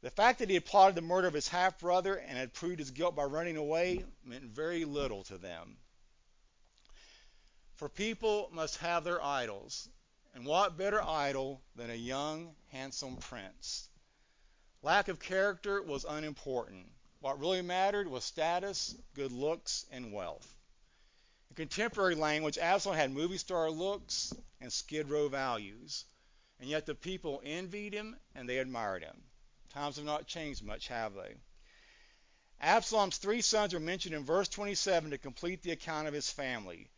The 0.00 0.10
fact 0.10 0.38
that 0.38 0.48
he 0.48 0.54
had 0.54 0.64
plotted 0.64 0.94
the 0.94 1.02
murder 1.02 1.28
of 1.28 1.34
his 1.34 1.48
half 1.48 1.78
brother 1.78 2.16
and 2.16 2.38
had 2.38 2.54
proved 2.54 2.78
his 2.78 2.90
guilt 2.90 3.14
by 3.14 3.24
running 3.24 3.58
away 3.58 4.04
meant 4.24 4.44
very 4.44 4.84
little 4.86 5.22
to 5.24 5.36
them. 5.36 5.76
For 7.76 7.88
people 7.88 8.48
must 8.52 8.78
have 8.78 9.04
their 9.04 9.22
idols. 9.22 9.88
And 10.34 10.46
what 10.46 10.76
better 10.76 11.02
idol 11.02 11.60
than 11.76 11.90
a 11.90 11.94
young, 11.94 12.54
handsome 12.68 13.16
prince? 13.16 13.88
Lack 14.84 15.08
of 15.08 15.18
character 15.18 15.80
was 15.80 16.04
unimportant. 16.04 16.86
What 17.20 17.40
really 17.40 17.62
mattered 17.62 18.06
was 18.06 18.22
status, 18.22 18.94
good 19.14 19.32
looks, 19.32 19.86
and 19.90 20.12
wealth. 20.12 20.46
In 21.48 21.56
contemporary 21.56 22.14
language, 22.14 22.58
Absalom 22.58 22.94
had 22.94 23.10
movie 23.10 23.38
star 23.38 23.70
looks 23.70 24.34
and 24.60 24.70
skid 24.70 25.08
row 25.08 25.28
values. 25.30 26.04
And 26.60 26.68
yet 26.68 26.84
the 26.84 26.94
people 26.94 27.40
envied 27.46 27.94
him 27.94 28.14
and 28.34 28.46
they 28.46 28.58
admired 28.58 29.02
him. 29.02 29.16
Times 29.70 29.96
have 29.96 30.04
not 30.04 30.26
changed 30.26 30.62
much, 30.62 30.88
have 30.88 31.14
they? 31.14 31.34
Absalom's 32.60 33.16
three 33.16 33.40
sons 33.40 33.72
are 33.72 33.80
mentioned 33.80 34.14
in 34.14 34.26
verse 34.26 34.50
27 34.50 35.12
to 35.12 35.18
complete 35.18 35.62
the 35.62 35.70
account 35.70 36.08
of 36.08 36.12
his 36.12 36.28
family. 36.28 36.90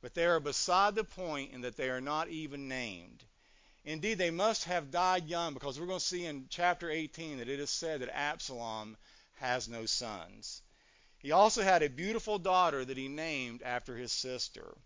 But 0.00 0.14
they 0.14 0.26
are 0.26 0.38
beside 0.38 0.94
the 0.94 1.02
point 1.02 1.52
in 1.52 1.62
that 1.62 1.76
they 1.76 1.90
are 1.90 2.00
not 2.00 2.28
even 2.28 2.68
named. 2.68 3.24
Indeed, 3.84 4.18
they 4.18 4.30
must 4.30 4.64
have 4.64 4.92
died 4.92 5.28
young 5.28 5.54
because 5.54 5.80
we're 5.80 5.86
going 5.86 5.98
to 5.98 6.04
see 6.04 6.24
in 6.24 6.46
chapter 6.48 6.88
18 6.88 7.38
that 7.38 7.48
it 7.48 7.58
is 7.58 7.70
said 7.70 8.00
that 8.00 8.16
Absalom 8.16 8.96
has 9.34 9.68
no 9.68 9.86
sons. 9.86 10.62
He 11.18 11.32
also 11.32 11.62
had 11.62 11.82
a 11.82 11.88
beautiful 11.88 12.38
daughter 12.38 12.84
that 12.84 12.96
he 12.96 13.08
named 13.08 13.62
after 13.62 13.96
his 13.96 14.12
sister. 14.12 14.76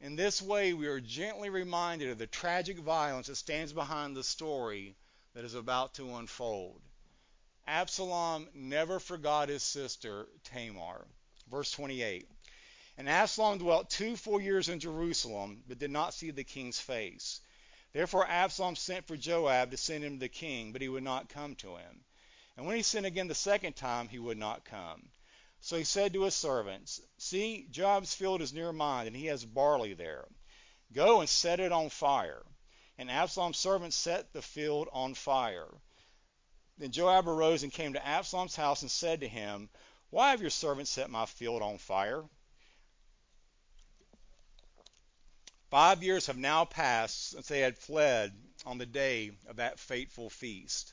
In 0.00 0.16
this 0.16 0.42
way, 0.42 0.72
we 0.72 0.86
are 0.88 1.00
gently 1.00 1.50
reminded 1.50 2.10
of 2.10 2.18
the 2.18 2.26
tragic 2.26 2.78
violence 2.78 3.28
that 3.28 3.36
stands 3.36 3.72
behind 3.72 4.16
the 4.16 4.24
story 4.24 4.96
that 5.34 5.44
is 5.44 5.54
about 5.54 5.94
to 5.94 6.16
unfold. 6.16 6.80
Absalom 7.66 8.48
never 8.54 8.98
forgot 8.98 9.48
his 9.48 9.62
sister 9.62 10.26
Tamar. 10.42 11.06
Verse 11.48 11.70
28. 11.70 12.28
And 12.98 13.08
Absalom 13.08 13.58
dwelt 13.58 13.88
two 13.88 14.16
full 14.16 14.40
years 14.40 14.68
in 14.68 14.80
Jerusalem, 14.80 15.62
but 15.68 15.78
did 15.78 15.90
not 15.92 16.12
see 16.12 16.32
the 16.32 16.44
king's 16.44 16.80
face. 16.80 17.40
Therefore 17.92 18.26
Absalom 18.26 18.76
sent 18.76 19.06
for 19.06 19.16
Joab 19.16 19.72
to 19.72 19.76
send 19.76 20.04
him 20.04 20.14
to 20.14 20.20
the 20.20 20.28
king, 20.28 20.72
but 20.72 20.82
he 20.82 20.88
would 20.88 21.02
not 21.02 21.28
come 21.28 21.56
to 21.56 21.76
him. 21.76 22.04
And 22.56 22.66
when 22.66 22.76
he 22.76 22.82
sent 22.82 23.06
again 23.06 23.26
the 23.26 23.34
second 23.34 23.74
time, 23.74 24.08
he 24.08 24.18
would 24.18 24.38
not 24.38 24.64
come. 24.64 25.10
So 25.60 25.76
he 25.76 25.84
said 25.84 26.12
to 26.12 26.22
his 26.22 26.34
servants, 26.34 27.00
See, 27.18 27.66
Joab's 27.70 28.14
field 28.14 28.42
is 28.42 28.52
near 28.52 28.72
mine, 28.72 29.06
and 29.06 29.16
he 29.16 29.26
has 29.26 29.44
barley 29.44 29.94
there. 29.94 30.28
Go 30.92 31.20
and 31.20 31.28
set 31.28 31.60
it 31.60 31.72
on 31.72 31.90
fire. 31.90 32.44
And 32.96 33.10
Absalom's 33.10 33.58
servants 33.58 33.96
set 33.96 34.32
the 34.32 34.42
field 34.42 34.88
on 34.92 35.14
fire. 35.14 35.68
Then 36.78 36.92
Joab 36.92 37.28
arose 37.28 37.62
and 37.62 37.72
came 37.72 37.92
to 37.94 38.06
Absalom's 38.06 38.56
house 38.56 38.82
and 38.82 38.90
said 38.90 39.20
to 39.20 39.28
him, 39.28 39.68
Why 40.10 40.30
have 40.30 40.40
your 40.40 40.50
servants 40.50 40.90
set 40.90 41.10
my 41.10 41.26
field 41.26 41.60
on 41.60 41.78
fire? 41.78 42.24
Five 45.70 46.02
years 46.02 46.26
have 46.26 46.36
now 46.36 46.64
passed 46.64 47.30
since 47.30 47.46
they 47.46 47.60
had 47.60 47.78
fled 47.78 48.32
on 48.66 48.78
the 48.78 48.86
day 48.86 49.30
of 49.46 49.56
that 49.56 49.78
fateful 49.78 50.28
feast. 50.28 50.92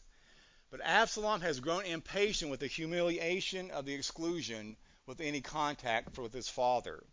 But 0.69 0.81
Absalom 0.81 1.41
has 1.41 1.59
grown 1.59 1.83
impatient 1.83 2.51
with 2.51 2.59
the 2.59 2.67
humiliation 2.67 3.71
of 3.71 3.85
the 3.85 3.95
exclusion 3.95 4.77
with 5.07 5.19
any 5.19 5.41
contact 5.41 6.15
with 6.19 6.31
his 6.31 6.47
father. 6.47 7.03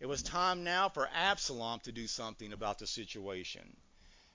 It 0.00 0.06
was 0.06 0.22
time 0.22 0.64
now 0.64 0.90
for 0.90 1.08
Absalom 1.08 1.80
to 1.80 1.92
do 1.92 2.06
something 2.06 2.52
about 2.52 2.78
the 2.78 2.86
situation. 2.86 3.74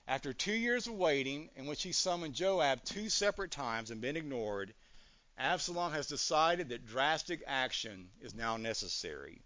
After 0.08 0.32
two 0.32 0.54
years 0.54 0.88
of 0.88 0.94
waiting, 0.94 1.50
in 1.54 1.66
which 1.66 1.84
he 1.84 1.92
summoned 1.92 2.34
Joab 2.34 2.82
two 2.82 3.08
separate 3.08 3.52
times 3.52 3.92
and 3.92 4.00
been 4.00 4.16
ignored, 4.16 4.74
Absalom 5.36 5.92
has 5.92 6.08
decided 6.08 6.70
that 6.70 6.86
drastic 6.86 7.44
action 7.46 8.10
is 8.20 8.34
now 8.34 8.56
necessary. 8.56 9.42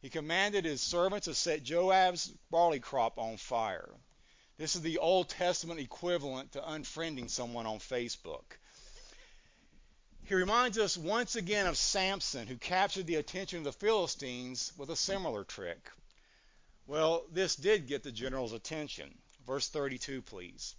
He 0.00 0.10
commanded 0.10 0.64
his 0.64 0.80
servants 0.80 1.24
to 1.24 1.34
set 1.34 1.64
Joab's 1.64 2.28
barley 2.50 2.78
crop 2.78 3.18
on 3.18 3.36
fire. 3.36 3.90
This 4.56 4.76
is 4.76 4.82
the 4.82 4.98
Old 4.98 5.28
Testament 5.28 5.80
equivalent 5.80 6.52
to 6.52 6.60
unfriending 6.60 7.28
someone 7.28 7.66
on 7.66 7.78
Facebook. 7.78 8.44
He 10.24 10.34
reminds 10.34 10.78
us 10.78 10.96
once 10.96 11.36
again 11.36 11.66
of 11.66 11.78
Samson, 11.78 12.46
who 12.46 12.58
captured 12.58 13.06
the 13.06 13.16
attention 13.16 13.58
of 13.58 13.64
the 13.64 13.72
Philistines 13.72 14.72
with 14.76 14.90
a 14.90 14.96
similar 14.96 15.42
trick. 15.42 15.90
Well, 16.86 17.24
this 17.32 17.56
did 17.56 17.86
get 17.86 18.02
the 18.02 18.12
general's 18.12 18.52
attention. 18.52 19.16
Verse 19.46 19.68
32, 19.68 20.22
please. 20.22 20.74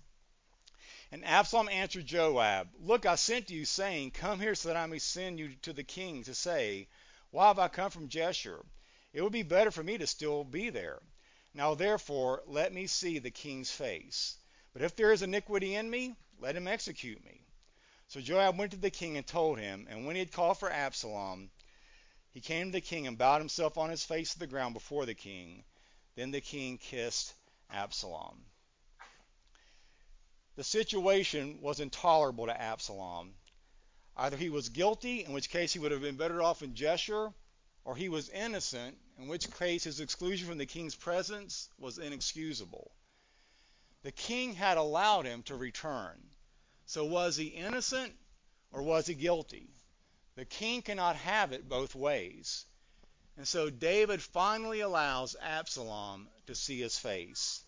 And 1.12 1.26
Absalom 1.26 1.70
answered 1.70 2.06
Joab, 2.06 2.70
Look, 2.80 3.06
I 3.06 3.16
sent 3.16 3.50
you, 3.50 3.66
saying, 3.66 4.12
Come 4.12 4.40
here 4.40 4.56
so 4.56 4.70
that 4.70 4.78
I 4.78 4.86
may 4.86 5.00
send 5.00 5.40
you 5.40 5.56
to 5.64 5.74
the 5.74 5.84
king 5.84 6.24
to 6.24 6.36
say, 6.36 6.88
Why 7.32 7.48
have 7.48 7.60
I 7.60 7.68
come 7.68 7.92
from 7.92 8.08
Geshur? 8.08 8.64
It 9.12 9.22
would 9.22 9.32
be 9.32 9.44
better 9.44 9.72
for 9.72 9.84
me 9.84 9.98
to 9.98 10.08
still 10.08 10.44
be 10.44 10.70
there. 10.70 11.02
Now 11.54 11.74
therefore, 11.74 12.44
let 12.46 12.74
me 12.74 12.86
see 12.88 13.20
the 13.20 13.32
king's 13.32 13.72
face. 13.72 14.38
But 14.74 14.84
if 14.84 14.96
there 14.96 15.12
is 15.12 15.22
iniquity 15.22 15.76
in 15.76 15.90
me, 15.90 16.16
let 16.40 16.56
him 16.56 16.68
execute 16.68 17.24
me. 17.26 17.42
So 18.08 18.22
Joab 18.22 18.58
went 18.58 18.72
to 18.72 18.78
the 18.78 18.92
king 18.92 19.18
and 19.18 19.26
told 19.26 19.60
him, 19.60 19.88
and 19.90 20.06
when 20.06 20.16
he 20.16 20.20
had 20.20 20.32
called 20.32 20.60
for 20.60 20.72
Absalom, 20.72 21.50
he 22.32 22.42
came 22.42 22.68
to 22.68 22.72
the 22.72 22.82
king 22.82 23.08
and 23.08 23.18
bowed 23.18 23.40
himself 23.40 23.78
on 23.78 23.90
his 23.90 24.04
face 24.04 24.34
to 24.34 24.40
the 24.40 24.48
ground 24.48 24.74
before 24.74 25.06
the 25.06 25.16
king. 25.16 25.64
Then 26.16 26.32
the 26.32 26.42
king 26.42 26.78
kissed 26.78 27.34
Absalom. 27.72 28.46
The 30.56 30.64
situation 30.64 31.62
was 31.62 31.80
intolerable 31.80 32.46
to 32.46 32.62
Absalom. 32.62 33.34
Either 34.18 34.38
he 34.38 34.50
was 34.50 34.70
guilty, 34.70 35.24
in 35.24 35.32
which 35.32 35.50
case 35.50 35.74
he 35.74 35.80
would 35.80 35.92
have 35.92 36.02
been 36.02 36.18
better 36.18 36.42
off 36.44 36.62
in 36.62 36.74
Geshur, 36.74 37.34
or 37.90 37.96
he 37.96 38.08
was 38.08 38.30
innocent, 38.30 38.96
in 39.18 39.28
which 39.28 39.50
case 39.58 39.84
his 39.84 40.00
exclusion 40.00 40.48
from 40.48 40.60
the 40.60 40.66
king's 40.68 40.94
presence 40.94 41.70
was 41.80 41.98
inexcusable. 41.98 42.92
The 44.04 44.12
king 44.12 44.54
had 44.54 44.78
allowed 44.78 45.26
him 45.26 45.42
to 45.44 45.56
return. 45.56 46.22
So 46.86 47.04
was 47.06 47.36
he 47.36 47.48
innocent 47.48 48.14
or 48.72 48.84
was 48.84 49.08
he 49.08 49.16
guilty? 49.16 49.72
The 50.36 50.46
king 50.46 50.84
cannot 50.84 51.16
have 51.16 51.52
it 51.52 51.68
both 51.68 51.96
ways. 51.96 52.64
And 53.38 53.48
so 53.48 53.72
David 53.72 54.22
finally 54.22 54.82
allows 54.82 55.36
Absalom 55.42 56.30
to 56.46 56.54
see 56.54 56.80
his 56.80 57.00
face. 57.00 57.64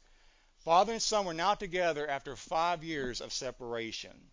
Father 0.60 0.93
and 0.93 1.01
son 1.01 1.25
were 1.25 1.34
now 1.34 1.55
together 1.55 2.07
after 2.07 2.36
five 2.36 2.84
years 2.84 3.21
of 3.21 3.34
separation. 3.34 4.29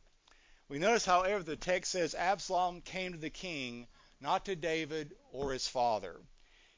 We 0.69 0.79
notice, 0.79 1.07
however, 1.07 1.43
the 1.43 1.57
text 1.57 1.93
says 1.93 2.15
Absalom 2.15 2.83
came 2.83 3.13
to 3.13 3.19
the 3.19 3.31
king 3.31 3.87
not 4.21 4.45
to 4.47 4.57
David 4.57 5.15
or 5.33 5.53
his 5.53 5.69
father. 5.69 6.21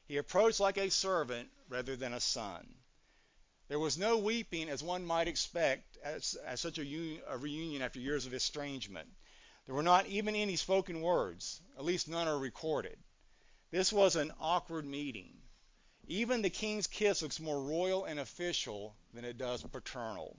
He 0.05 0.17
approached 0.17 0.59
like 0.59 0.77
a 0.77 0.91
servant 0.91 1.49
rather 1.69 1.95
than 1.95 2.13
a 2.13 2.19
son. 2.19 2.75
There 3.67 3.79
was 3.79 3.97
no 3.97 4.17
weeping 4.17 4.69
as 4.69 4.83
one 4.83 5.05
might 5.05 5.29
expect 5.29 5.97
at, 6.03 6.23
such 6.23 6.77
a, 6.77 6.83
un- 6.83 7.21
a 7.27 7.37
reunion 7.37 7.81
after 7.81 7.99
years 7.99 8.25
of 8.25 8.33
estrangement. 8.33 9.09
There 9.65 9.75
were 9.75 9.83
not 9.83 10.07
even 10.07 10.35
any 10.35 10.57
spoken 10.57 11.01
words, 11.01 11.61
at 11.77 11.85
least 11.85 12.09
none 12.09 12.27
are 12.27 12.37
recorded. 12.37 12.99
This 13.69 13.93
was 13.93 14.17
an 14.17 14.33
awkward 14.39 14.85
meeting. 14.85 15.41
Even 16.07 16.41
the 16.41 16.49
king's 16.49 16.87
kiss 16.87 17.21
looks 17.21 17.39
more 17.39 17.63
royal 17.63 18.03
and 18.03 18.19
official 18.19 18.97
than 19.13 19.23
it 19.23 19.37
does 19.37 19.63
paternal. 19.63 20.37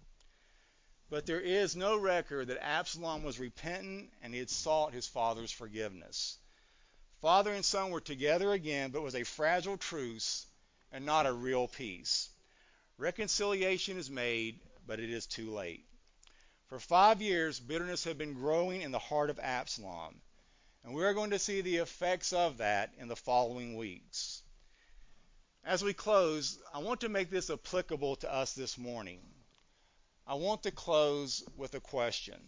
But 1.08 1.24
there 1.24 1.40
is 1.40 1.74
no 1.74 1.96
record 1.96 2.48
that 2.48 2.62
Absalom 2.62 3.22
was 3.22 3.38
repentant 3.38 4.12
and 4.20 4.34
he 4.34 4.40
had 4.40 4.50
sought 4.50 4.92
his 4.92 5.06
father's 5.06 5.50
forgiveness. 5.50 6.38
Father 7.22 7.52
and 7.52 7.64
son 7.64 7.92
were 7.92 8.00
together 8.00 8.50
again, 8.50 8.90
but 8.90 9.00
was 9.00 9.14
a 9.14 9.22
fragile 9.22 9.76
truce 9.76 10.44
and 10.90 11.06
not 11.06 11.24
a 11.24 11.32
real 11.32 11.68
peace. 11.68 12.28
Reconciliation 12.98 13.96
is 13.96 14.11
made, 14.11 14.58
but 14.88 14.98
it 14.98 15.08
is 15.08 15.26
too 15.26 15.52
late. 15.52 15.85
For 16.66 16.80
five 16.80 17.22
years, 17.22 17.61
bitterness 17.61 18.02
had 18.02 18.18
been 18.18 18.35
growing 18.35 18.82
in 18.82 18.90
the 18.90 18.98
heart 18.98 19.30
of 19.30 19.38
Absalom, 19.38 20.20
and 20.82 20.94
we 20.94 21.04
are 21.04 21.14
going 21.14 21.30
to 21.30 21.38
see 21.38 21.61
the 21.61 21.76
effects 21.76 22.32
of 22.32 22.58
that 22.58 22.90
in 22.98 23.06
the 23.06 23.14
following 23.14 23.76
weeks. 23.76 24.42
As 25.62 25.85
we 25.85 25.92
close, 25.92 26.58
I 26.74 26.80
want 26.80 27.02
to 27.02 27.08
make 27.08 27.30
this 27.30 27.50
applicable 27.50 28.16
to 28.16 28.35
us 28.35 28.54
this 28.54 28.76
morning. 28.76 29.20
I 30.26 30.35
want 30.35 30.64
to 30.64 30.72
close 30.72 31.44
with 31.56 31.74
a 31.76 31.80
question. 31.80 32.40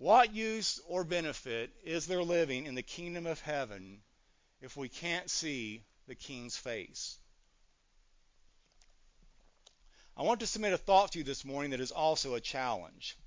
What 0.00 0.34
use 0.34 0.80
or 0.88 1.04
benefit 1.04 1.70
is 1.84 2.06
there 2.06 2.22
living 2.22 2.64
in 2.64 2.74
the 2.74 2.82
kingdom 2.82 3.26
of 3.26 3.38
heaven 3.42 4.00
if 4.62 4.74
we 4.74 4.88
can't 4.88 5.28
see 5.28 5.84
the 6.06 6.14
king's 6.14 6.56
face? 6.56 7.18
I 10.16 10.22
want 10.22 10.40
to 10.40 10.46
submit 10.46 10.72
a 10.72 10.78
thought 10.78 11.12
to 11.12 11.18
you 11.18 11.24
this 11.24 11.44
morning 11.44 11.72
that 11.72 11.80
is 11.80 11.92
also 11.92 12.32
a 12.32 12.40
challenge. 12.40 13.18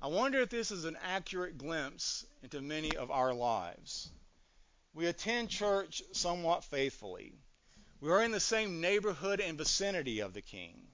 I 0.00 0.06
wonder 0.06 0.40
if 0.40 0.48
this 0.48 0.70
is 0.70 0.86
an 0.86 0.96
accurate 1.02 1.58
glimpse 1.58 2.24
into 2.42 2.62
many 2.62 2.96
of 2.96 3.10
our 3.10 3.34
lives. 3.34 4.08
We 4.94 5.04
attend 5.04 5.50
church 5.50 6.02
somewhat 6.12 6.64
faithfully. 6.64 7.34
We 8.00 8.10
are 8.10 8.22
in 8.22 8.32
the 8.32 8.40
same 8.40 8.80
neighborhood 8.80 9.38
and 9.38 9.58
vicinity 9.58 10.20
of 10.20 10.32
the 10.32 10.40
King. 10.40 10.88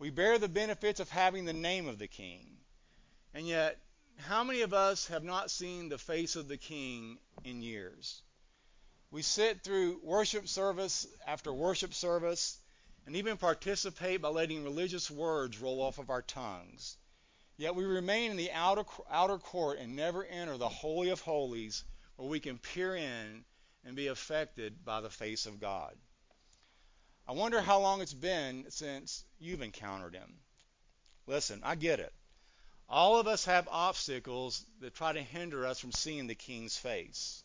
We 0.00 0.10
bear 0.10 0.40
the 0.40 0.48
benefits 0.48 0.98
of 0.98 1.08
having 1.08 1.44
the 1.44 1.52
name 1.52 1.86
of 1.86 2.00
the 2.00 2.08
King. 2.08 2.58
And 3.32 3.46
yet, 3.46 3.78
how 4.22 4.44
many 4.44 4.62
of 4.62 4.72
us 4.72 5.08
have 5.08 5.24
not 5.24 5.50
seen 5.50 5.88
the 5.88 5.98
face 5.98 6.36
of 6.36 6.48
the 6.48 6.56
King 6.56 7.18
in 7.44 7.62
years? 7.62 8.22
We 9.10 9.22
sit 9.22 9.62
through 9.62 10.00
worship 10.02 10.48
service 10.48 11.06
after 11.26 11.52
worship 11.52 11.92
service 11.92 12.58
and 13.04 13.16
even 13.16 13.36
participate 13.36 14.22
by 14.22 14.28
letting 14.28 14.64
religious 14.64 15.10
words 15.10 15.58
roll 15.58 15.82
off 15.82 15.98
of 15.98 16.08
our 16.08 16.22
tongues. 16.22 16.96
Yet 17.56 17.74
we 17.74 17.84
remain 17.84 18.30
in 18.30 18.36
the 18.36 18.52
outer, 18.52 18.84
outer 19.10 19.38
court 19.38 19.78
and 19.78 19.96
never 19.96 20.24
enter 20.24 20.56
the 20.56 20.68
Holy 20.68 21.10
of 21.10 21.20
Holies 21.20 21.84
where 22.16 22.28
we 22.28 22.40
can 22.40 22.58
peer 22.58 22.96
in 22.96 23.44
and 23.84 23.96
be 23.96 24.06
affected 24.06 24.84
by 24.84 25.00
the 25.00 25.10
face 25.10 25.46
of 25.46 25.60
God. 25.60 25.96
I 27.26 27.32
wonder 27.32 27.60
how 27.60 27.80
long 27.80 28.00
it's 28.00 28.14
been 28.14 28.66
since 28.70 29.24
you've 29.38 29.62
encountered 29.62 30.14
Him. 30.14 30.40
Listen, 31.26 31.60
I 31.62 31.74
get 31.74 32.00
it. 32.00 32.12
All 32.92 33.18
of 33.18 33.26
us 33.26 33.46
have 33.46 33.68
obstacles 33.70 34.66
that 34.80 34.94
try 34.94 35.14
to 35.14 35.22
hinder 35.22 35.64
us 35.64 35.80
from 35.80 35.92
seeing 35.92 36.26
the 36.26 36.34
King's 36.34 36.76
face. 36.76 37.42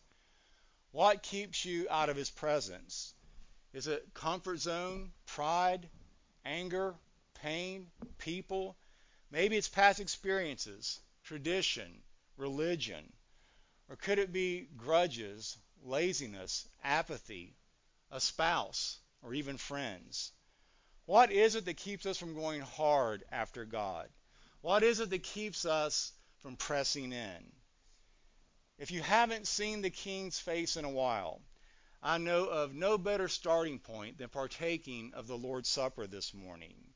What 0.91 1.23
keeps 1.23 1.63
you 1.63 1.87
out 1.89 2.09
of 2.09 2.17
His 2.17 2.29
presence? 2.29 3.13
Is 3.71 3.87
it 3.87 4.13
comfort 4.13 4.57
zone, 4.57 5.13
pride, 5.25 5.89
anger, 6.43 6.95
pain, 7.35 7.89
people? 8.17 8.75
Maybe 9.31 9.55
it's 9.55 9.69
past 9.69 10.01
experiences, 10.01 10.99
tradition, 11.23 12.03
religion. 12.35 13.13
Or 13.87 13.95
could 13.95 14.19
it 14.19 14.33
be 14.33 14.67
grudges, 14.75 15.57
laziness, 15.81 16.67
apathy, 16.83 17.55
a 18.11 18.19
spouse, 18.19 18.99
or 19.21 19.33
even 19.33 19.57
friends? 19.57 20.33
What 21.05 21.31
is 21.31 21.55
it 21.55 21.63
that 21.63 21.77
keeps 21.77 22.05
us 22.05 22.17
from 22.17 22.35
going 22.35 22.59
hard 22.59 23.23
after 23.31 23.63
God? 23.63 24.09
What 24.61 24.83
is 24.83 24.99
it 24.99 25.09
that 25.11 25.23
keeps 25.23 25.65
us 25.65 26.11
from 26.39 26.57
pressing 26.57 27.13
in? 27.13 27.51
If 28.77 28.91
you 28.91 29.01
haven't 29.01 29.47
seen 29.47 29.81
the 29.81 29.89
King's 29.89 30.39
face 30.39 30.77
in 30.77 30.85
a 30.85 30.89
while, 30.89 31.41
I 32.01 32.17
know 32.17 32.45
of 32.45 32.73
no 32.73 32.97
better 32.97 33.27
starting 33.27 33.79
point 33.79 34.17
than 34.17 34.29
partaking 34.29 35.13
of 35.13 35.27
the 35.27 35.37
Lord's 35.37 35.69
Supper 35.69 36.07
this 36.07 36.33
morning. 36.33 36.93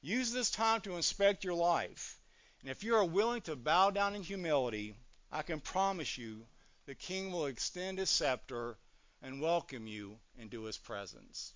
Use 0.00 0.32
this 0.32 0.50
time 0.50 0.80
to 0.82 0.96
inspect 0.96 1.44
your 1.44 1.54
life. 1.54 2.20
And 2.60 2.70
if 2.70 2.84
you 2.84 2.94
are 2.94 3.04
willing 3.04 3.42
to 3.42 3.56
bow 3.56 3.90
down 3.90 4.14
in 4.14 4.22
humility, 4.22 4.96
I 5.30 5.42
can 5.42 5.60
promise 5.60 6.18
you 6.18 6.46
the 6.86 6.94
King 6.94 7.32
will 7.32 7.46
extend 7.46 7.98
his 7.98 8.10
scepter 8.10 8.78
and 9.22 9.40
welcome 9.40 9.86
you 9.86 10.18
into 10.36 10.62
his 10.62 10.78
presence. 10.78 11.52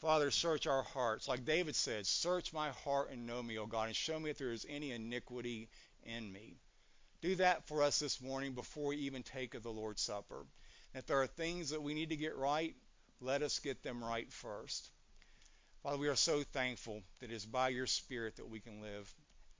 Father, 0.00 0.30
search 0.30 0.68
our 0.68 0.84
hearts. 0.84 1.26
Like 1.26 1.44
David 1.44 1.74
said, 1.74 2.06
search 2.06 2.52
my 2.52 2.70
heart 2.70 3.10
and 3.10 3.26
know 3.26 3.42
me, 3.42 3.58
O 3.58 3.66
God, 3.66 3.88
and 3.88 3.96
show 3.96 4.18
me 4.18 4.30
if 4.30 4.38
there 4.38 4.52
is 4.52 4.64
any 4.68 4.92
iniquity 4.92 5.68
in 6.04 6.32
me. 6.32 6.56
Do 7.20 7.34
that 7.36 7.66
for 7.66 7.82
us 7.82 7.98
this 7.98 8.22
morning 8.22 8.52
before 8.52 8.88
we 8.88 8.96
even 8.98 9.24
take 9.24 9.54
of 9.54 9.64
the 9.64 9.72
Lord's 9.72 10.00
Supper. 10.00 10.46
If 10.94 11.06
there 11.06 11.20
are 11.20 11.26
things 11.26 11.70
that 11.70 11.82
we 11.82 11.94
need 11.94 12.10
to 12.10 12.16
get 12.16 12.36
right, 12.36 12.76
let 13.20 13.42
us 13.42 13.58
get 13.58 13.82
them 13.82 14.04
right 14.04 14.32
first. 14.32 14.88
Father, 15.82 15.98
we 15.98 16.06
are 16.06 16.16
so 16.16 16.44
thankful 16.44 17.02
that 17.18 17.32
it 17.32 17.34
is 17.34 17.44
by 17.44 17.70
your 17.70 17.86
Spirit 17.86 18.36
that 18.36 18.48
we 18.48 18.60
can 18.60 18.80
live, 18.80 19.12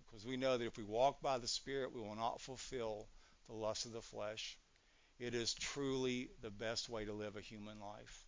because 0.06 0.24
we 0.24 0.36
know 0.36 0.56
that 0.56 0.64
if 0.64 0.76
we 0.76 0.84
walk 0.84 1.20
by 1.20 1.38
the 1.38 1.48
Spirit, 1.48 1.92
we 1.92 2.00
will 2.00 2.14
not 2.14 2.40
fulfill 2.40 3.08
the 3.48 3.56
lust 3.56 3.86
of 3.86 3.92
the 3.92 4.02
flesh. 4.02 4.56
It 5.18 5.34
is 5.34 5.52
truly 5.52 6.28
the 6.42 6.50
best 6.50 6.88
way 6.88 7.06
to 7.06 7.12
live 7.12 7.36
a 7.36 7.40
human 7.40 7.80
life. 7.80 8.27